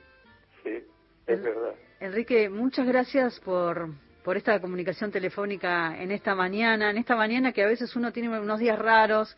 [0.64, 0.82] sí,
[1.26, 1.74] es verdad.
[2.00, 3.88] Enrique, muchas gracias por,
[4.24, 8.28] por esta comunicación telefónica en esta mañana, en esta mañana que a veces uno tiene
[8.40, 9.36] unos días raros,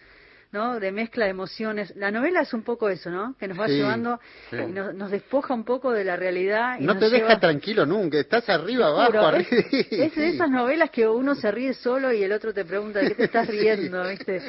[0.53, 0.79] ¿no?
[0.79, 1.93] De mezcla de emociones.
[1.97, 3.35] La novela es un poco eso, ¿no?
[3.37, 4.57] Que nos va Sí, llevando sí.
[4.57, 6.77] y nos, nos despoja un poco de la realidad.
[6.79, 10.05] Y No nos te deja tranquilo nunca, estás arriba, abajo, es, arriba.
[10.05, 13.09] es de esas novelas que uno se ríe solo y el otro te pregunta de
[13.09, 13.59] qué te estás Sí.
[13.59, 14.39] riendo, ¿viste?
[14.41, 14.49] Sí,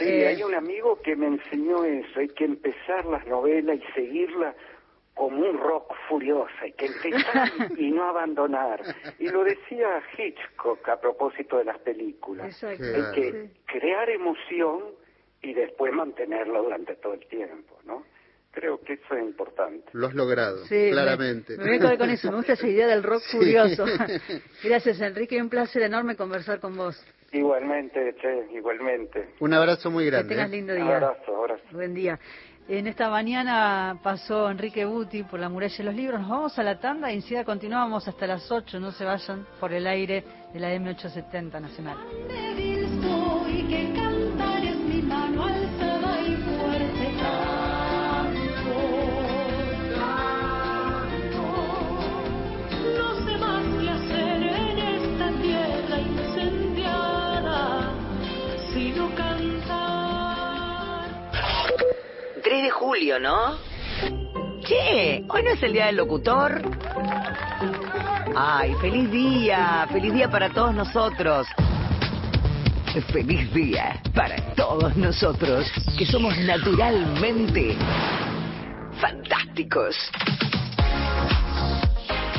[0.00, 4.54] Eh, hay un amigo que me enseñó eso, hay que empezar las novelas y seguirlas
[5.14, 7.48] como un rock furioso, hay que empezar
[7.78, 8.82] y no abandonar.
[9.18, 12.46] Y lo decía Hitchcock a propósito de las películas.
[12.46, 12.84] Exacto.
[12.84, 14.80] Hay que crear emoción
[15.42, 18.02] y después mantenerla durante todo el tiempo, ¿no?
[18.50, 19.86] Creo que eso es importante.
[19.92, 21.56] Lo has logrado, Sí, me- claramente.
[21.58, 22.30] Me, voy a quedar con eso.
[22.30, 23.36] Me gusta esa idea del rock Sí.
[23.38, 23.84] furioso.
[24.62, 25.40] Gracias, Enrique.
[25.42, 27.04] Un placer enorme conversar con vos.
[27.32, 29.30] Igualmente, che, igualmente.
[29.40, 30.28] Un abrazo muy Que grande.
[30.34, 30.52] tengas ¿eh?
[30.56, 30.84] lindo día.
[30.98, 31.64] Abrazo, abrazo.
[31.72, 32.18] Buen día.
[32.66, 36.20] En esta mañana pasó Enrique Buti por la muralla de los libros.
[36.20, 38.80] Nos vamos a la tanda y enseguida continuamos hasta las 8.
[38.80, 41.98] No se vayan por el aire de la M870 Nacional.
[62.54, 63.58] 3 de julio, ¿no?
[64.62, 66.62] Che, ¿hoy no es el día del locutor?
[68.36, 71.48] Ay, feliz día, feliz día para todos nosotros.
[73.12, 77.76] Feliz día para todos nosotros, que somos naturalmente
[79.00, 79.96] fantásticos.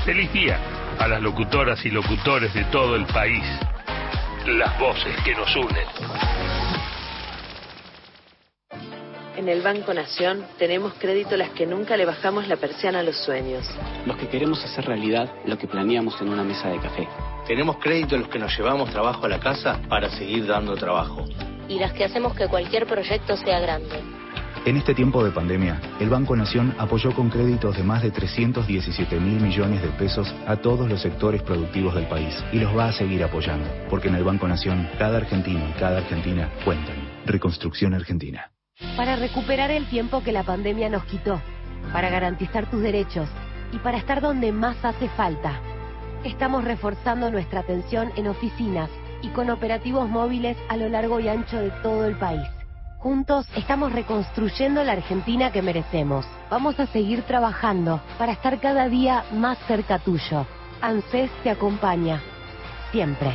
[0.05, 0.57] Feliz día
[0.97, 3.43] a las locutoras y locutores de todo el país.
[4.47, 6.54] Las voces que nos unen.
[9.45, 13.15] En el Banco Nación tenemos crédito las que nunca le bajamos la persiana a los
[13.15, 13.63] sueños.
[14.07, 17.07] Los que queremos hacer realidad lo que planeamos en una mesa de café.
[17.45, 21.23] Tenemos crédito los que nos llevamos trabajo a la casa para seguir dando trabajo.
[21.69, 24.01] y las que hacemos que cualquier proyecto sea grande.
[24.65, 29.19] En este tiempo de pandemia, el Banco Nación apoyó con créditos de más de 317
[29.19, 32.93] mil millones de pesos a todos los sectores productivos del país y los va a
[32.93, 36.95] seguir apoyando, porque en el Banco Nación cada argentino y cada argentina cuentan.
[37.27, 38.49] Reconstrucción Argentina.
[38.95, 41.41] Para recuperar el tiempo que la pandemia nos quitó,
[41.93, 43.29] para garantizar tus derechos
[43.71, 45.59] y para estar donde más hace falta.
[46.23, 48.89] Estamos reforzando nuestra atención en oficinas
[49.21, 52.47] y con operativos móviles a lo largo y ancho de todo el país.
[52.97, 56.25] Juntos estamos reconstruyendo la Argentina que merecemos.
[56.49, 60.47] Vamos a seguir trabajando para estar cada día más cerca tuyo.
[60.81, 62.21] ANSES te acompaña.
[62.91, 63.31] Siempre.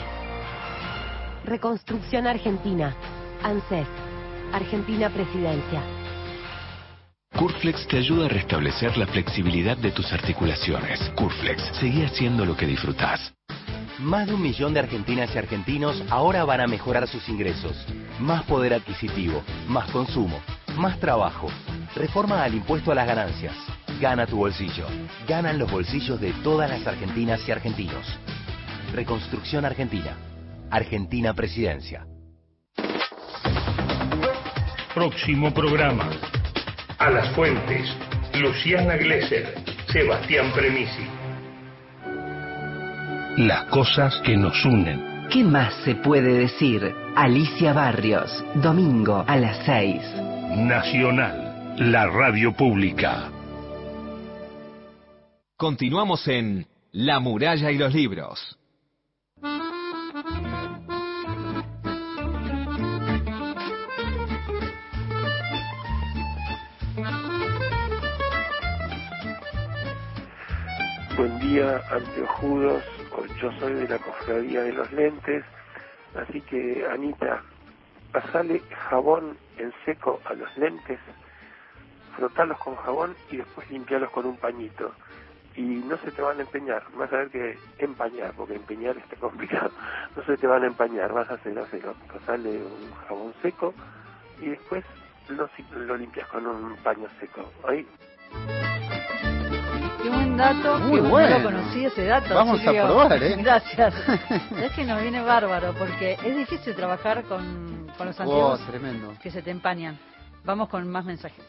[1.45, 2.97] Reconstrucción Argentina.
[3.45, 3.87] ANSES.
[4.53, 5.83] Argentina Presidencia.
[7.37, 11.01] Curflex te ayuda a restablecer la flexibilidad de tus articulaciones.
[11.15, 13.33] Curflex, seguí haciendo lo que disfrutás.
[14.01, 17.77] Más de un millón de argentinas y argentinos ahora van a mejorar sus ingresos.
[18.19, 20.41] Más poder adquisitivo, más consumo,
[20.77, 21.49] más trabajo.
[21.95, 23.55] Reforma al impuesto a las ganancias.
[24.01, 24.87] Gana tu bolsillo.
[25.29, 28.07] Ganan los bolsillos de todas las argentinas y argentinos.
[28.93, 30.17] Reconstrucción Argentina.
[30.71, 32.07] Argentina Presidencia.
[34.95, 36.11] Próximo programa.
[36.99, 37.97] A las fuentes.
[38.35, 39.55] Luciana Glesser.
[39.87, 41.07] Sebastián Premisi.
[43.37, 45.29] Las cosas que nos unen.
[45.31, 46.93] ¿Qué más se puede decir?
[47.15, 50.03] Alicia Barrios, domingo a las 6.
[50.57, 51.77] Nacional.
[51.79, 53.31] La radio pública.
[55.57, 58.60] Continuamos en La muralla y los libros.
[71.21, 72.83] Buen día, anteojudos.
[73.43, 75.45] Yo soy de la cofradía de los lentes.
[76.15, 77.43] Así que, Anita,
[78.11, 80.99] pasale jabón en seco a los lentes,
[82.17, 84.95] frotarlos con jabón y después limpiarlos con un pañito.
[85.57, 89.17] Y no se te van a empeñar, vas a ver que empañar, porque empeñar está
[89.17, 89.73] complicado.
[90.17, 91.67] No se te van a empañar, vas a hacerlo.
[92.11, 93.75] Pasale un jabón seco
[94.41, 94.87] y después
[95.29, 95.51] lo,
[95.85, 97.45] lo limpias con un paño seco.
[97.69, 97.87] Ahí
[100.03, 101.39] Qué buen dato, Muy que no bueno.
[101.39, 102.35] lo conocí ese dato.
[102.35, 103.37] Vamos a probar, ¿eh?
[103.39, 103.95] Gracias.
[104.63, 109.13] es que nos viene bárbaro, porque es difícil trabajar con, con los Oh, antiguos tremendo.
[109.23, 109.99] que se te empañan.
[110.45, 111.45] Vamos con más mensajes.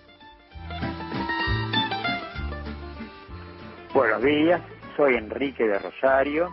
[3.94, 4.62] Buenos días,
[4.98, 6.50] soy Enrique de Rosario.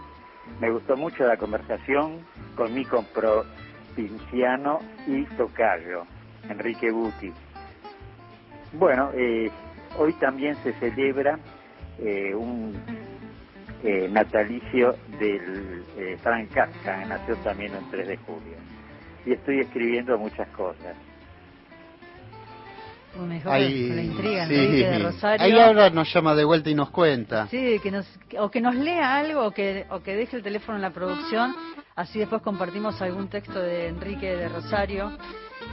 [0.61, 2.25] Me gustó mucho la conversación
[2.57, 6.05] con mi comprovinciano y tocayo,
[6.49, 7.33] Enrique Buti.
[8.73, 9.51] Bueno, eh,
[9.99, 11.39] hoy también se celebra
[11.99, 12.75] eh, un
[13.85, 18.57] eh, natalicio del eh, Frank Kafka, que nació también el 3 de julio.
[19.25, 20.97] Y estoy escribiendo muchas cosas.
[23.19, 24.55] Uy, me dejó Ahí, la intriga, sí.
[24.55, 25.45] De Rosario.
[25.45, 27.47] Ahí ahora nos llama de vuelta y nos cuenta.
[27.49, 28.07] Sí, que nos,
[28.39, 31.55] o que nos lea algo o que, o que deje el teléfono en la producción,
[31.95, 35.17] así después compartimos algún texto de Enrique de Rosario.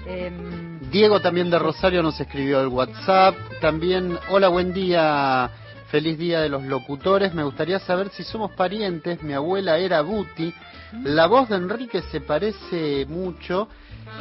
[0.06, 3.36] Em, Diego también de Rosario nos escribió el WhatsApp.
[3.62, 5.50] También, hola, buen día.
[5.90, 7.34] Feliz día de los locutores.
[7.34, 9.22] Me gustaría saber si somos parientes.
[9.24, 10.54] Mi abuela era Buti.
[11.04, 13.68] La voz de Enrique se parece mucho.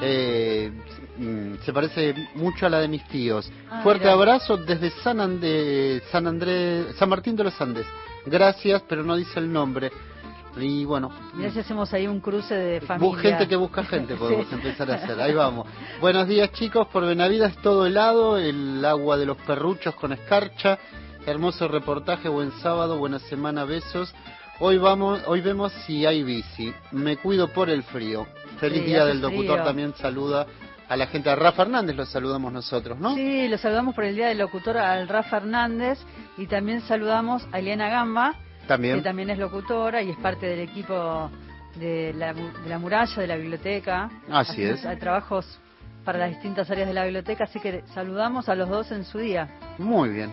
[0.00, 0.72] eh,
[1.18, 3.50] mm, se parece mucho a la de mis tíos.
[3.70, 4.14] Ah, Fuerte mira.
[4.14, 7.86] abrazo desde San, Ande- San Andrés, San Martín de los Andes.
[8.26, 9.92] Gracias, pero no dice el nombre.
[10.56, 13.18] Y bueno, mirá si hacemos ahí un cruce de familia.
[13.20, 14.54] Gente que busca gente podemos Sí.
[14.54, 15.20] empezar a hacer.
[15.20, 15.66] Ahí vamos.
[16.00, 20.78] Buenos días chicos, por Benavides todo helado, el agua de los perruchos con escarcha.
[21.26, 24.14] Hermoso reportaje, buen sábado, buena semana, besos.
[24.60, 26.72] Hoy vamos, hoy vemos si hay bici.
[26.92, 28.26] Me cuido por el frío.
[28.58, 29.64] Feliz Sí, día del locutor frío.
[29.64, 30.46] también saluda
[30.88, 31.30] a la gente.
[31.30, 33.14] A Rafa Hernández lo saludamos nosotros, ¿no?
[33.14, 35.98] Sí, lo saludamos por el Día del Locutor al Rafa Hernández
[36.36, 38.34] y también saludamos a Eliana Gamba,
[38.68, 38.96] También.
[38.96, 41.30] que también es locutora y es parte del equipo
[41.76, 44.10] de la, de la muralla, de la biblioteca.
[44.30, 44.84] Así es.
[44.84, 45.58] Hay trabajos
[46.04, 49.18] para las distintas áreas de la biblioteca, así que saludamos a los dos en su
[49.18, 49.48] día.
[49.78, 50.30] Muy bien.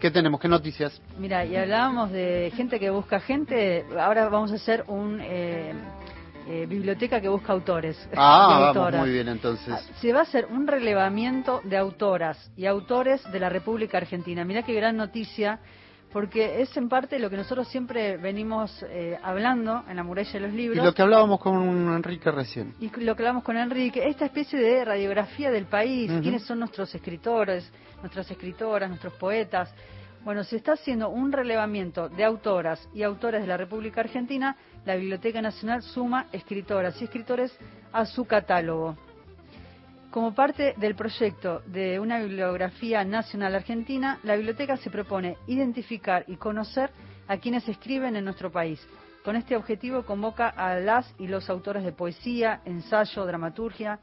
[0.00, 0.40] ¿Qué tenemos?
[0.40, 0.98] ¿Qué noticias?
[1.18, 5.74] Mira, y hablábamos de gente que busca gente, ahora vamos a hacer un eh,
[6.48, 8.08] eh, biblioteca que busca autores.
[8.16, 9.74] Ah, vamos, muy bien entonces.
[10.00, 14.42] Se va a hacer un relevamiento de autoras y autores de la República Argentina.
[14.42, 15.60] Mirá qué gran noticia,
[16.12, 20.40] porque es en parte lo que nosotros siempre venimos eh, hablando en la muralla de
[20.40, 20.84] los Y libros.
[20.84, 21.62] lo que hablábamos con
[21.94, 22.74] Enrique recién.
[22.80, 26.94] Y lo que hablamos con Enrique, esta especie de radiografía del país, quiénes son nuestros
[26.94, 29.72] escritores, nuestras escritoras, nuestros poetas.
[30.24, 34.56] Bueno, se está haciendo un relevamiento de autoras y autores de la República Argentina.
[34.84, 37.56] La Biblioteca Nacional suma escritoras y escritores
[37.92, 38.96] a su catálogo.
[40.10, 46.34] Como parte del proyecto de una bibliografía nacional argentina, la biblioteca se propone identificar y
[46.34, 46.90] conocer
[47.28, 48.84] a quienes escriben en nuestro país.
[49.24, 54.00] Con este objetivo convoca a las y los autores de poesía, ensayo, dramaturgia,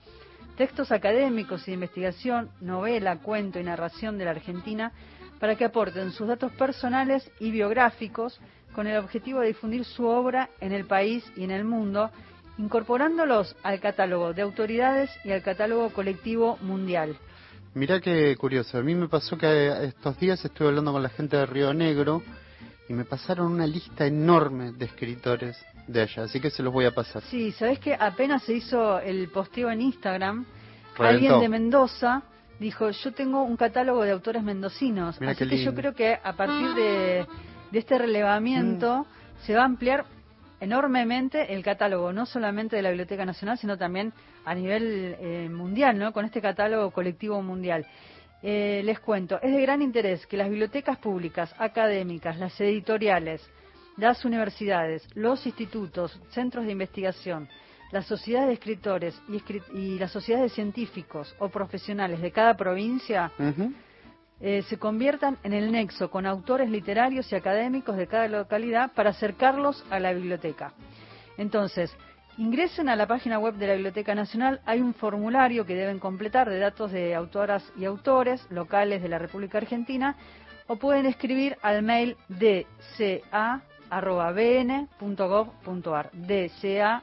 [0.56, 4.94] textos académicos y de investigación, novela, cuento y narración de la Argentina
[5.42, 8.40] para que aporten sus datos personales y biográficos
[8.74, 12.12] con el objetivo de difundir su obra en el país y en el mundo,
[12.58, 17.18] incorporándolos al catálogo de autoridades y al catálogo colectivo mundial.
[17.74, 18.78] Mirá qué curioso.
[18.78, 22.24] A mí me pasó que estos días estuve hablando con la gente de Río Negro
[22.90, 26.86] y me pasaron una lista enorme de escritores de allá, así que se los voy
[26.86, 27.22] a pasar.
[27.24, 30.46] Sí, ¿sabés que apenas se hizo el posteo en Instagram?
[30.98, 31.04] Reventó.
[31.04, 32.24] Alguien de Mendoza
[32.60, 35.20] dijo, yo tengo un catálogo de autores mendocinos.
[35.22, 37.28] Mirá Así que yo creo que a partir de,
[37.72, 39.46] de este relevamiento Mm.
[39.46, 40.06] se va a ampliar
[40.60, 44.14] enormemente el catálogo, no solamente de la Biblioteca Nacional, sino también
[44.46, 46.14] a nivel eh, mundial, ¿no?
[46.14, 47.86] Con este catálogo colectivo mundial.
[48.44, 53.48] Eh, les cuento, es de gran interés que las bibliotecas públicas, académicas, las editoriales,
[53.98, 57.50] las universidades, los institutos, centros de investigación,
[57.92, 59.20] las sociedades de escritores
[59.74, 63.32] y, las sociedades de científicos o profesionales de cada provincia.
[64.40, 69.10] Eh, se conviertan en el nexo con autores literarios y académicos de cada localidad para
[69.10, 70.74] acercarlos a la biblioteca.
[71.38, 71.96] Entonces,
[72.38, 76.50] ingresen a la página web de la Biblioteca Nacional, hay un formulario que deben completar
[76.50, 80.16] de datos de autoras y autores locales de la República Argentina
[80.68, 82.16] o pueden escribir al mail
[83.90, 85.50] dca.bn.gov.ar
[86.14, 87.02] dca.bn.gov.ar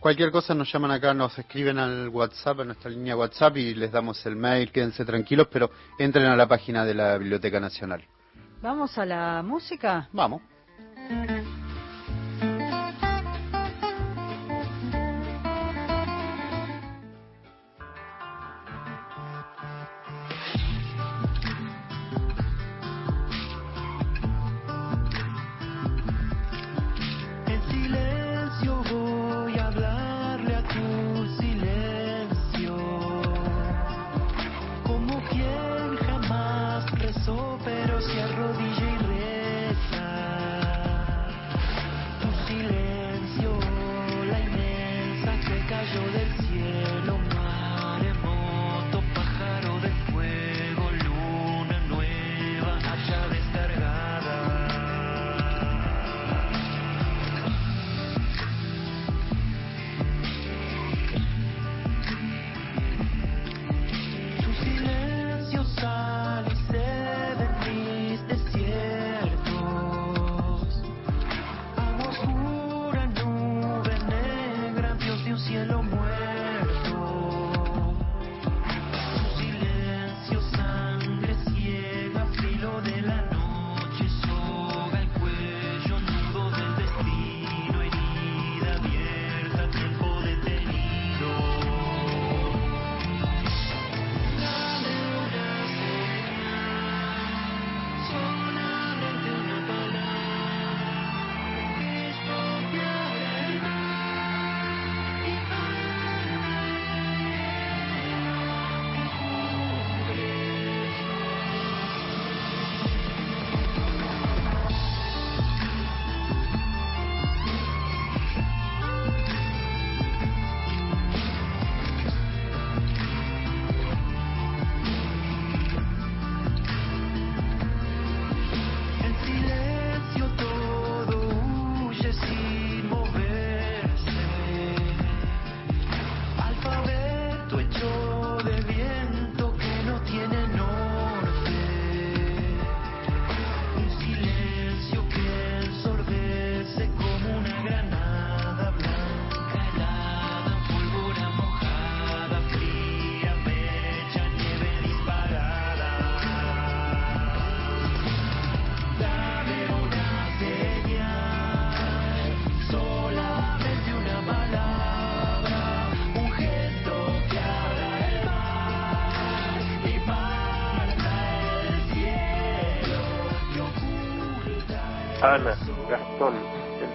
[0.00, 3.92] Cualquier cosa nos llaman acá, nos escriben al WhatsApp, a nuestra línea WhatsApp y les
[3.92, 8.04] damos el mail, quédense tranquilos, pero entren a la página de la Biblioteca Nacional.
[8.62, 10.08] ¿Vamos a la música?
[10.12, 10.42] Vamos.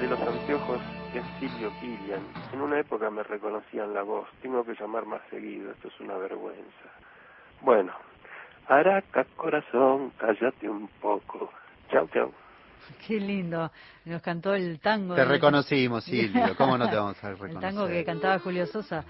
[0.06, 0.80] De los anteojos
[1.16, 2.22] es Silvio Kilian.
[2.54, 4.28] En una época me reconocían la voz.
[4.40, 5.72] Tengo que llamar más seguido.
[5.72, 6.92] Esto es una vergüenza.
[7.62, 7.92] Bueno,
[8.68, 11.52] Araca, corazón, cállate un poco.
[11.92, 12.32] Chau, chau.
[13.08, 13.72] Qué lindo.
[14.06, 15.16] Nos cantó el tango.
[15.16, 15.28] Te ¿no?
[15.32, 16.56] reconocimos, Silvio.
[16.56, 17.62] ¿Cómo no te vamos a El reconocer?
[17.62, 19.04] tango que cantaba Julio Sosa.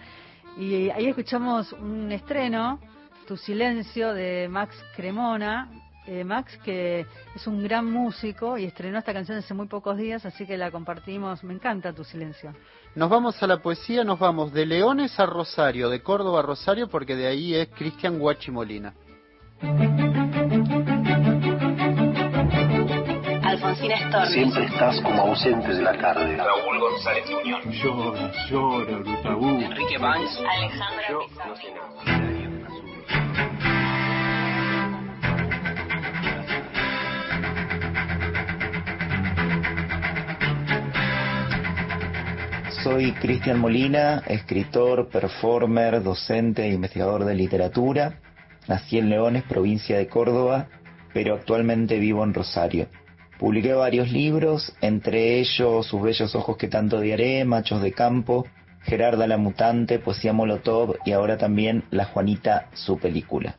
[0.57, 2.79] Y ahí escuchamos un estreno,
[3.27, 5.67] Tu Silencio, de Max Cremona.
[6.07, 10.23] Eh, Max, que es un gran músico y estrenó esta canción hace muy pocos días,
[10.25, 11.43] así que la compartimos.
[11.43, 12.53] Me encanta Tu Silencio.
[12.93, 16.87] Nos vamos a la poesía, nos vamos de Leones a Rosario, de Córdoba a Rosario,
[16.87, 18.93] porque de ahí es Cristian Guachimolina.
[23.43, 24.33] Alfonsina Storni.
[24.33, 26.37] Siempre estás como ausente de la tarde.
[26.37, 27.65] Raúl González Muñoz.
[27.81, 29.65] Llora, llora.
[29.65, 30.39] Enrique Banks.
[30.39, 32.34] Alejandra Pizarro.
[42.85, 48.19] Soy Cristian Molina, escritor, performer, docente e investigador de literatura.
[48.67, 50.67] Nací en Leones, provincia de Córdoba,
[51.11, 52.85] pero actualmente vivo en Rosario.
[53.39, 58.45] Publiqué varios libros, entre ellos Sus bellos ojos que tanto odiaré, Machos de campo,
[58.83, 63.57] Gerarda la mutante, Poesía Molotov y ahora también La Juanita, su película.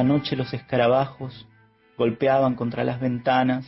[0.00, 1.46] Anoche los escarabajos
[1.98, 3.66] golpeaban contra las ventanas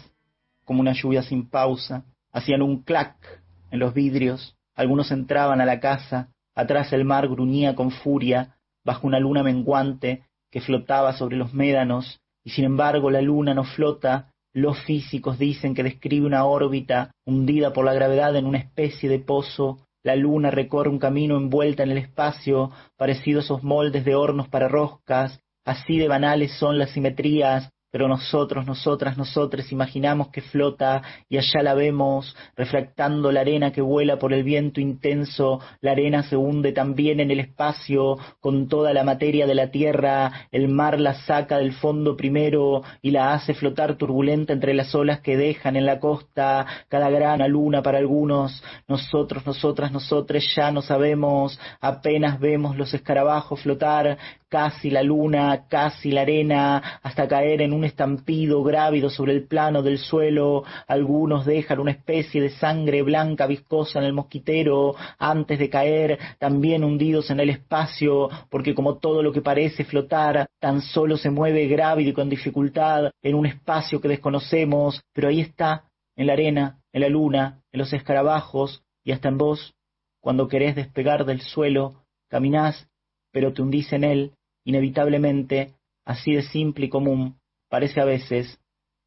[0.65, 5.79] como una lluvia sin pausa, hacían un clac en los vidrios, algunos entraban a la
[5.79, 11.53] casa, atrás el mar gruñía con furia bajo una luna menguante que flotaba sobre los
[11.53, 17.11] médanos, y sin embargo la luna no flota, los físicos dicen que describe una órbita
[17.27, 21.83] hundida por la gravedad en una especie de pozo, la luna recorre un camino envuelta
[21.83, 26.79] en el espacio, parecido a esos moldes de hornos para roscas, Así de banales son
[26.79, 33.43] las simetrías, pero nosotros, nosotras, nosotres imaginamos que flota y allá la vemos, refractando la
[33.43, 38.17] arena que vuela por el viento intenso, la arena se hunde también en el espacio,
[38.41, 43.11] con toda la materia de la tierra, el mar la saca del fondo primero y
[43.11, 47.83] la hace flotar turbulenta entre las olas que dejan en la costa, cada grana luna
[47.83, 54.17] para algunos, nosotros, nosotras, nosotres ya no sabemos, apenas vemos los escarabajos flotar,
[54.53, 59.83] casi la luna, casi la arena, hasta caer en un estampido grávido sobre el plano
[59.83, 60.63] del suelo.
[60.87, 66.85] Algunos dejan una especie de sangre blanca viscosa en el mosquitero antes de caer, también
[66.85, 71.67] hundidos en el espacio, porque como todo lo que parece flotar, tan solo se mueve
[71.67, 75.85] grávido y con dificultad en un espacio que desconocemos, pero ahí está,
[76.15, 79.73] en la arena, en la luna, en los escarabajos y hasta en vos.
[80.21, 82.87] Cuando querés despegar del suelo, caminás,
[83.33, 84.33] pero te hundís en él,
[84.65, 87.39] inevitablemente, así de simple y común,
[87.69, 88.61] parece a veces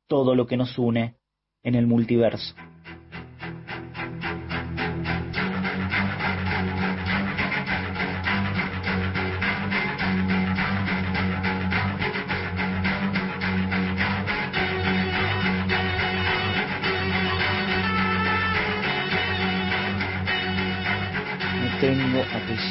[0.07, 1.15] todo lo que nos une
[1.63, 2.55] en el multiverso.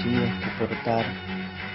[0.05, 1.07] Que portar,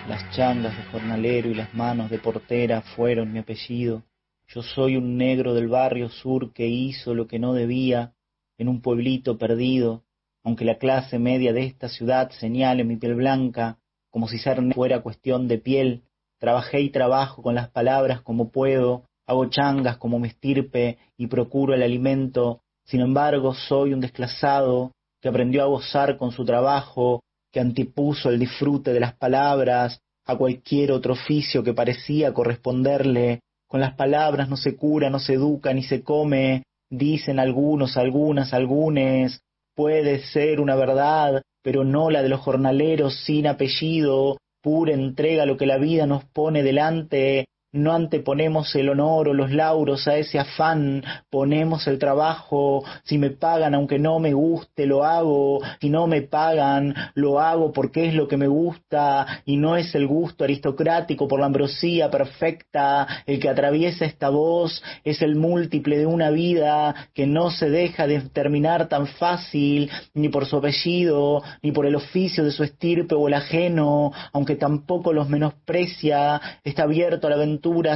[0.08, 4.04] las changas de jornalero y las manos de portera fueron mi apellido.
[4.48, 8.14] Yo soy un negro del barrio sur que hizo lo que no debía
[8.60, 10.04] en un pueblito perdido,
[10.44, 13.80] aunque la clase media de esta ciudad señale mi piel blanca,
[14.12, 16.04] como si ser fuera cuestión de piel.
[16.38, 21.74] Trabajé y trabajo con las palabras como puedo, hago changas como me estirpe y procuro
[21.74, 22.62] el alimento.
[22.84, 27.22] Sin embargo, soy un desclasado que aprendió a gozar con su trabajo,
[27.52, 33.42] que antepuso el disfrute de las palabras a cualquier otro oficio que parecía corresponderle.
[33.68, 38.54] Con las palabras no se cura, no se educa, ni se come, dicen algunos, algunas,
[38.54, 39.42] algunes.
[39.76, 45.46] Puede ser una verdad, pero no la de los jornaleros sin apellido, pura entrega a
[45.46, 50.18] lo que la vida nos pone delante, no anteponemos el honor o los lauros a
[50.18, 55.90] ese afán, ponemos el trabajo, si me pagan aunque no me guste, lo hago, si
[55.90, 59.26] no me pagan, lo hago porque es lo que me gusta.
[59.46, 64.84] Y no es el gusto aristocrático por la ambrosía perfecta, el que atraviesa esta voz.
[65.04, 70.30] Es el múltiple de una vida que no se deja de terminar tan fácil, ni
[70.30, 75.14] por su apellido, ni por el oficio de su estirpe o el ajeno, aunque tampoco
[75.14, 77.38] los menosprecia, está abierto a la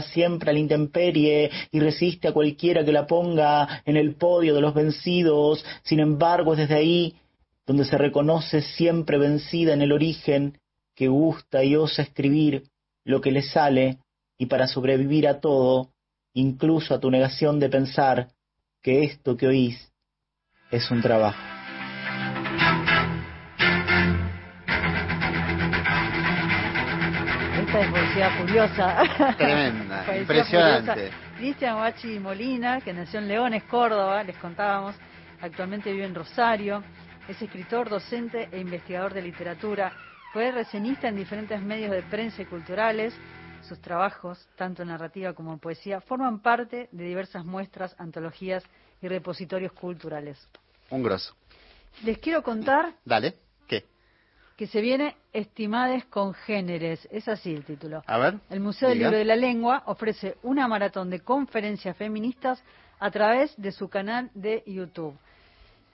[0.03, 4.61] siempre a la intemperie y resiste a cualquiera que la ponga en el podio de
[4.61, 5.65] los vencidos.
[5.83, 7.15] Sin embargo, es desde ahí
[7.65, 10.59] donde se reconoce siempre vencida en el origen,
[10.95, 12.63] que gusta y osa escribir
[13.03, 13.97] lo que le sale
[14.37, 15.89] y para sobrevivir a todo,
[16.33, 18.29] incluso a tu negación de pensar
[18.81, 19.91] que esto que oís
[20.71, 21.52] es un trabajo.
[27.91, 29.35] Poesía furiosa.
[29.37, 31.11] Tremenda, impresionante.
[31.37, 34.95] Cristian Guachi Molina, que nació en Leones, Córdoba, les contábamos,
[35.41, 36.83] actualmente vive en Rosario,
[37.27, 39.91] es escritor, docente e investigador de literatura,
[40.31, 43.13] fue reseñista en diferentes medios de prensa y culturales,
[43.67, 48.63] sus trabajos, tanto en narrativa como en poesía, forman parte de diversas muestras, antologías
[49.01, 50.47] y repositorios culturales.
[50.89, 51.35] Un grosso.
[52.03, 53.35] Les quiero contar Dale.
[54.57, 58.03] Que se viene Estimades Congéneres, es así el título.
[58.05, 58.35] A ver.
[58.49, 58.99] El Museo del.
[58.99, 62.63] Libro de la Lengua ofrece una maratón de conferencias feministas
[62.99, 65.15] a través de su canal de YouTube.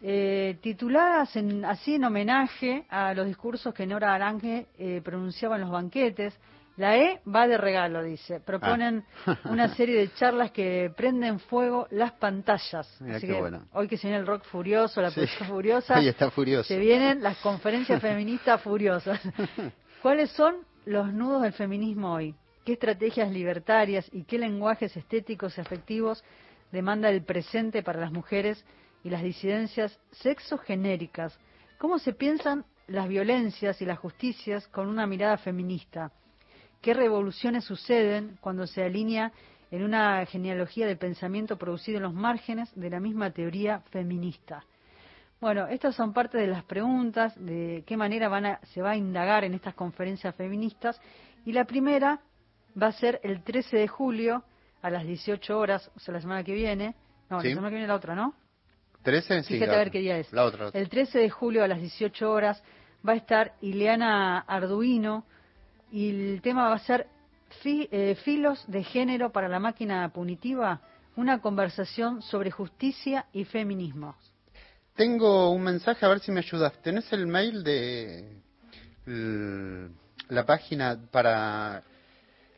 [0.02, 5.62] Eh, tituladas en- así en homenaje a los discursos que Nora Aranje eh, pronunciaba en
[5.62, 6.38] los banquetes.
[6.80, 8.40] La E va de regalo, dice.
[8.40, 9.38] Proponen Ah.
[9.50, 12.88] una serie de charlas que prenden fuego las pantallas.
[13.02, 13.66] Mira Así qué que bueno.
[13.74, 15.20] hoy que se viene el rock furioso, la Sí.
[15.20, 16.64] poesía furiosa, Hoy está furioso.
[16.70, 19.20] se vienen las conferencias feministas furiosas.
[20.02, 20.56] ¿Cuáles son
[20.86, 22.34] los nudos del feminismo hoy?
[22.64, 26.24] ¿Qué estrategias libertarias y qué lenguajes estéticos y afectivos
[26.72, 28.64] demanda el presente para las mujeres
[29.04, 31.38] y las disidencias sexogenéricas?
[31.78, 36.12] ¿Cómo se piensan las violencias y las justicias con una mirada feminista?
[36.82, 39.32] ¿Qué revoluciones suceden cuando se alinea
[39.72, 44.64] en una genealogía del pensamiento producido en los márgenes de la misma teoría feminista?
[45.42, 48.96] Bueno, estas son parte de las preguntas de qué manera van a- se va a
[48.98, 51.00] indagar en estas conferencias feministas.
[51.46, 52.20] Y la primera
[52.82, 54.44] va a ser el 13 de julio
[54.82, 56.96] a las 18 horas, o sea, la semana que viene.
[57.30, 57.50] No, Sí.
[57.50, 58.34] la semana que viene la otra, ¿no?
[59.04, 59.54] 13, sí.
[59.54, 60.32] Fíjate a ver qué día es.
[60.34, 60.64] La otra.
[60.64, 60.80] la otra.
[60.80, 62.62] El 13 de julio a las 18 horas
[63.08, 65.24] va a estar Ileana Arduino
[65.92, 67.08] y el tema va a ser
[67.62, 70.82] fi- eh, Filos de Género para la Máquina Punitiva,
[71.16, 74.16] una conversación sobre justicia y feminismo.
[74.96, 76.74] Tengo un mensaje, a ver si me ayudas.
[76.82, 78.38] ¿Tenés el mail de
[80.30, 81.84] la página para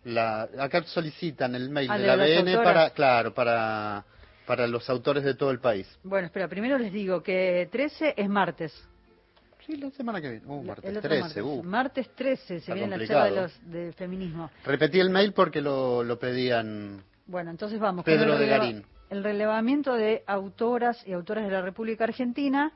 [0.03, 4.03] la acá solicitan el mail Ah, de la BN para claro, para
[4.45, 5.88] para los autores de todo el país.
[6.03, 8.73] Bueno, espera, primero les digo que 13 es martes.
[9.66, 10.45] Sí, la semana que viene.
[10.47, 11.43] Uh, martes El otro 13, martes.
[11.43, 11.64] uh.
[11.64, 14.49] Martes 13 se viene la charla de los, del feminismo.
[14.66, 18.03] Repetí el mail porque lo, lo pedían Bueno, entonces vamos.
[18.05, 18.84] Pedro de Garín.
[19.09, 22.72] El relevamiento de autoras y autores de la República Argentina.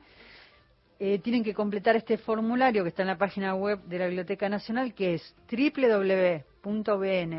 [0.98, 4.48] Eh, tienen que completar este formulario que está en la página web de la Biblioteca
[4.48, 5.34] Nacional, que es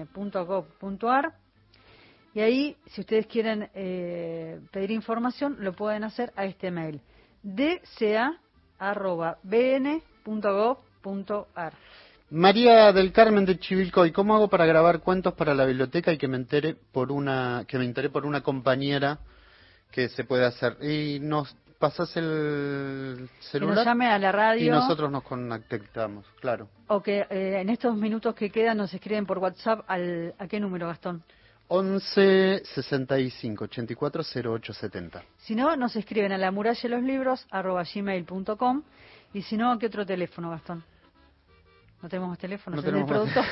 [0.07, 1.33] www.bn.gov.ar.
[2.35, 7.01] Y ahí, si ustedes quieren eh, pedir información, lo pueden hacer a este mail.
[10.25, 11.73] dca.bn.gov.ar.
[12.29, 16.27] María del Carmen de Chivilcoy, ¿cómo hago para grabar cuentos para la biblioteca y que
[16.27, 19.19] me entere por una que me enteré por una compañera
[19.91, 20.77] que se puede hacer?
[20.83, 24.65] Y nos pasas el Que celular nos llame a la radio.
[24.65, 26.67] y nosotros nos conectamos, claro.
[26.87, 30.59] O que eh, en estos minutos que quedan nos escriben por WhatsApp al, ¿a qué
[30.59, 31.23] número, Gastón?
[31.69, 35.23] 11 65 84 08 70.
[35.39, 38.83] Si no, nos escriben a la muralla de los libros arroba gmail.com
[39.33, 40.83] y si no, ¿a qué otro teléfono, Gastón?
[42.01, 43.43] No tenemos más teléfono, No ¿es el productor.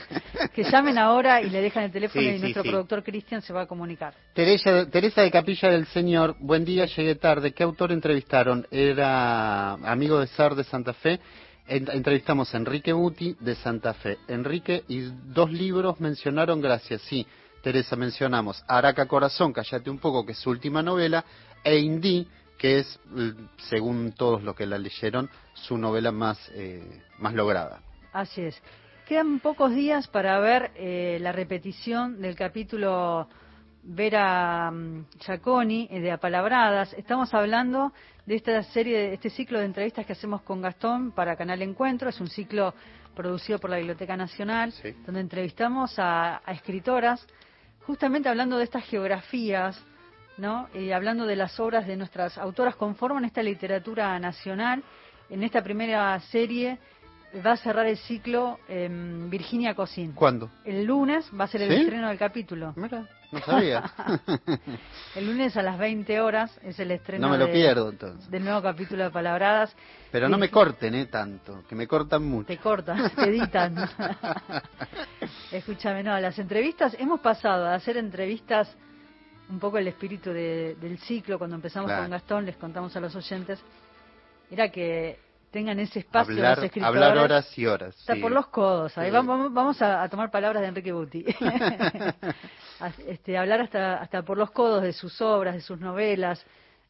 [0.54, 2.68] que llamen ahora y le dejan el teléfono Sí, y sí, nuestro sí.
[2.68, 4.14] productor Cristian se va a comunicar.
[4.34, 7.52] Teresa, Teresa de Capilla del Señor, buen día, llegué tarde.
[7.52, 8.66] ¿Qué autor entrevistaron?
[8.70, 11.18] Era amigo de SAR de Santa Fe.
[11.66, 14.18] En- entrevistamos a Enrique Buti de Santa Fe.
[14.28, 15.00] Enrique y
[15.32, 17.26] dos libros mencionaron, gracias, sí.
[17.64, 21.24] Teresa, mencionamos Araca Corazón, Cállate un poco, que es su última novela,
[21.64, 27.00] e Indí, que es, l- según todos los que la leyeron, su novela más, eh,
[27.18, 27.80] más lograda.
[28.12, 28.62] Así es.
[29.08, 33.28] Quedan pocos días para ver eh, la repetición del capítulo
[33.82, 36.92] Vera mm, Giaconi eh, de Apalabradas.
[36.92, 37.92] Estamos hablando
[38.26, 42.08] de esta serie, de este ciclo de entrevistas que hacemos con Gastón para Canal Encuentro.
[42.10, 42.74] Es un ciclo
[43.14, 44.72] producido por la Biblioteca Nacional,
[45.06, 47.26] donde entrevistamos a, a escritoras,
[47.86, 49.80] justamente hablando de estas geografías,
[50.36, 50.68] ¿no?
[50.74, 54.82] Y hablando de las obras de nuestras autoras conforman esta literatura nacional.
[55.30, 56.78] En esta primera serie
[57.44, 60.12] va a cerrar el ciclo em, Virginia Cosín.
[60.12, 60.50] ¿Cuándo?
[60.64, 61.80] El lunes va a ser el ¿Sí?
[61.82, 62.74] estreno del capítulo.
[63.34, 63.82] No sabía.
[65.14, 68.30] El lunes a las 20 horas es el estreno no me lo de- pierdo entonces.
[68.30, 69.74] del nuevo capítulo de Palabradas.
[70.10, 71.06] Pero no me corten, ¿eh?
[71.06, 72.46] Tanto, que me cortan mucho.
[72.46, 73.76] Te cortan, te editan.
[75.52, 78.68] Escúchame, no, las entrevistas, hemos pasado a hacer entrevistas,
[79.48, 82.02] un poco el espíritu de- del ciclo, cuando empezamos Claro.
[82.04, 83.60] con Gastón, les contamos a los oyentes,
[84.50, 85.18] era que
[85.54, 86.88] tengan ese espacio Hablar, los escritores.
[87.02, 87.96] hablar horas y horas.
[87.96, 88.20] Está sí.
[88.20, 88.98] por los codos.
[88.98, 89.12] Ahí Sí.
[89.16, 91.24] vamos, vamos a, a tomar palabras de Enrique Buti.
[93.06, 96.44] Este, hablar hasta, hasta por los codos de sus obras, de sus novelas,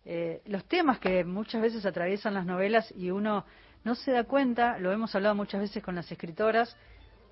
[0.06, 3.44] eh, los temas que muchas veces atraviesan las novelas y uno
[3.84, 6.74] no se da cuenta, lo hemos hablado muchas veces con las escritoras,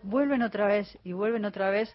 [0.02, 1.92] vuelven otra vez y vuelven otra vez,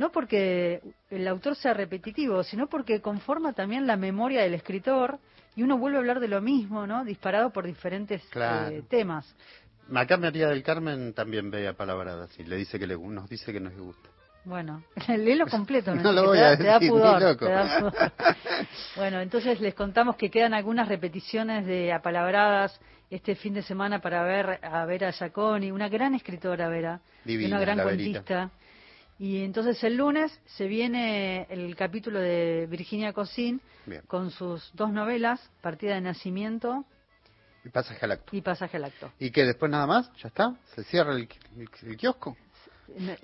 [0.00, 0.80] no porque
[1.10, 5.18] el autor sea repetitivo, sino porque conforma también la memoria del escritor
[5.54, 7.04] y uno vuelve a hablar de lo mismo, ¿no?
[7.04, 8.74] Disparado por diferentes Claro.
[8.74, 9.32] eh, temas.
[9.94, 13.52] Acá María del Carmen también ve a palabradas y le dice que le, nos dice
[13.52, 14.08] que nos gusta.
[14.46, 17.44] Bueno, léelo completo, No Es lo voy te a te da decir, pudor, loco.
[17.46, 17.92] te da pudor.
[18.96, 22.80] Bueno, entonces les contamos que quedan algunas repeticiones de apalabradas
[23.10, 27.56] este fin de semana para ver a Vera Giaconi, una gran escritora Vera, y Divina,
[27.56, 28.50] una gran la Verita.
[29.20, 34.00] Y entonces el lunes se viene el capítulo de Virginia Cosín Bien.
[34.06, 36.86] con sus dos novelas, Partida de Nacimiento
[37.62, 38.34] Y pasaje al acto.
[38.34, 39.12] y Pasaje al Acto.
[39.18, 40.10] ¿Y que después nada más?
[40.22, 40.54] ¿Ya está?
[40.74, 42.34] ¿Se cierra el, el- el kiosco?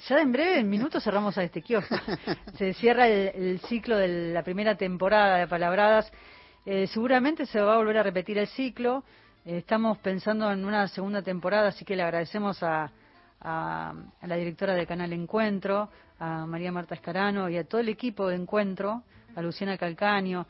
[0.09, 1.97] Ya en breve, en minutos, cerramos a este kiosco.
[2.59, 6.13] Se cierra el, el ciclo de la primera temporada de Palabradas.
[6.67, 9.03] Eh, seguramente se va a volver a repetir el ciclo.
[9.45, 12.93] Eh, estamos pensando en una segunda temporada, así que le agradecemos a,
[13.47, 15.89] a- la directora del canal Encuentro,
[16.19, 19.03] a María Marta Escarano y a todo el equipo de Encuentro,
[19.37, 20.47] a Luciana Calcaño,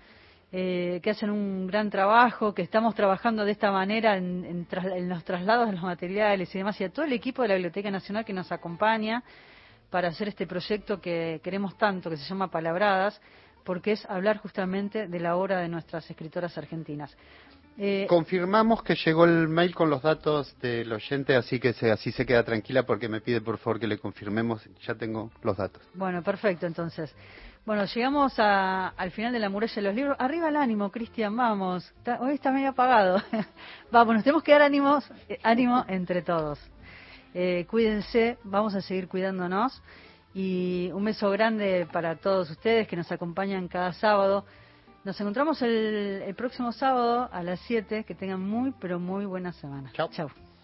[0.51, 5.25] eh, que hacen un gran trabajo, que estamos trabajando de esta manera en, en los
[5.25, 8.25] traslados de los materiales y demás, y a todo el equipo de la Biblioteca Nacional
[8.25, 9.23] que nos acompaña
[9.91, 13.21] para hacer este proyecto que queremos tanto, que se llama Palabradas,
[13.65, 17.17] porque es hablar justamente de la obra de nuestras escritoras argentinas.
[17.79, 22.11] Eh, Confirmamos que llegó el mail con los datos del oyente, así que se, así
[22.11, 24.67] se queda tranquila porque me pide por favor que le confirmemos.
[24.87, 25.83] Ya tengo los datos.
[25.95, 27.15] Bueno, perfecto, entonces.
[27.67, 30.17] Bueno, llegamos a- al final de la muralla de los libros.
[30.21, 31.85] Arriba el ánimo, Cristian, vamos.
[31.99, 33.21] Está- hoy está medio apagado.
[33.91, 36.59] vamos, nos tenemos que dar ánimos, eh, ánimo entre todos.
[37.35, 39.83] Eh, cuídense, vamos a seguir cuidándonos.
[40.33, 44.47] Y un beso grande para todos ustedes que nos acompañan cada sábado.
[45.07, 48.03] Nos encontramos el, el próximo sábado a las 7.
[48.03, 49.93] Que tengan muy, pero muy buena semana.
[49.93, 50.09] Chao.
[50.11, 50.47] Chao.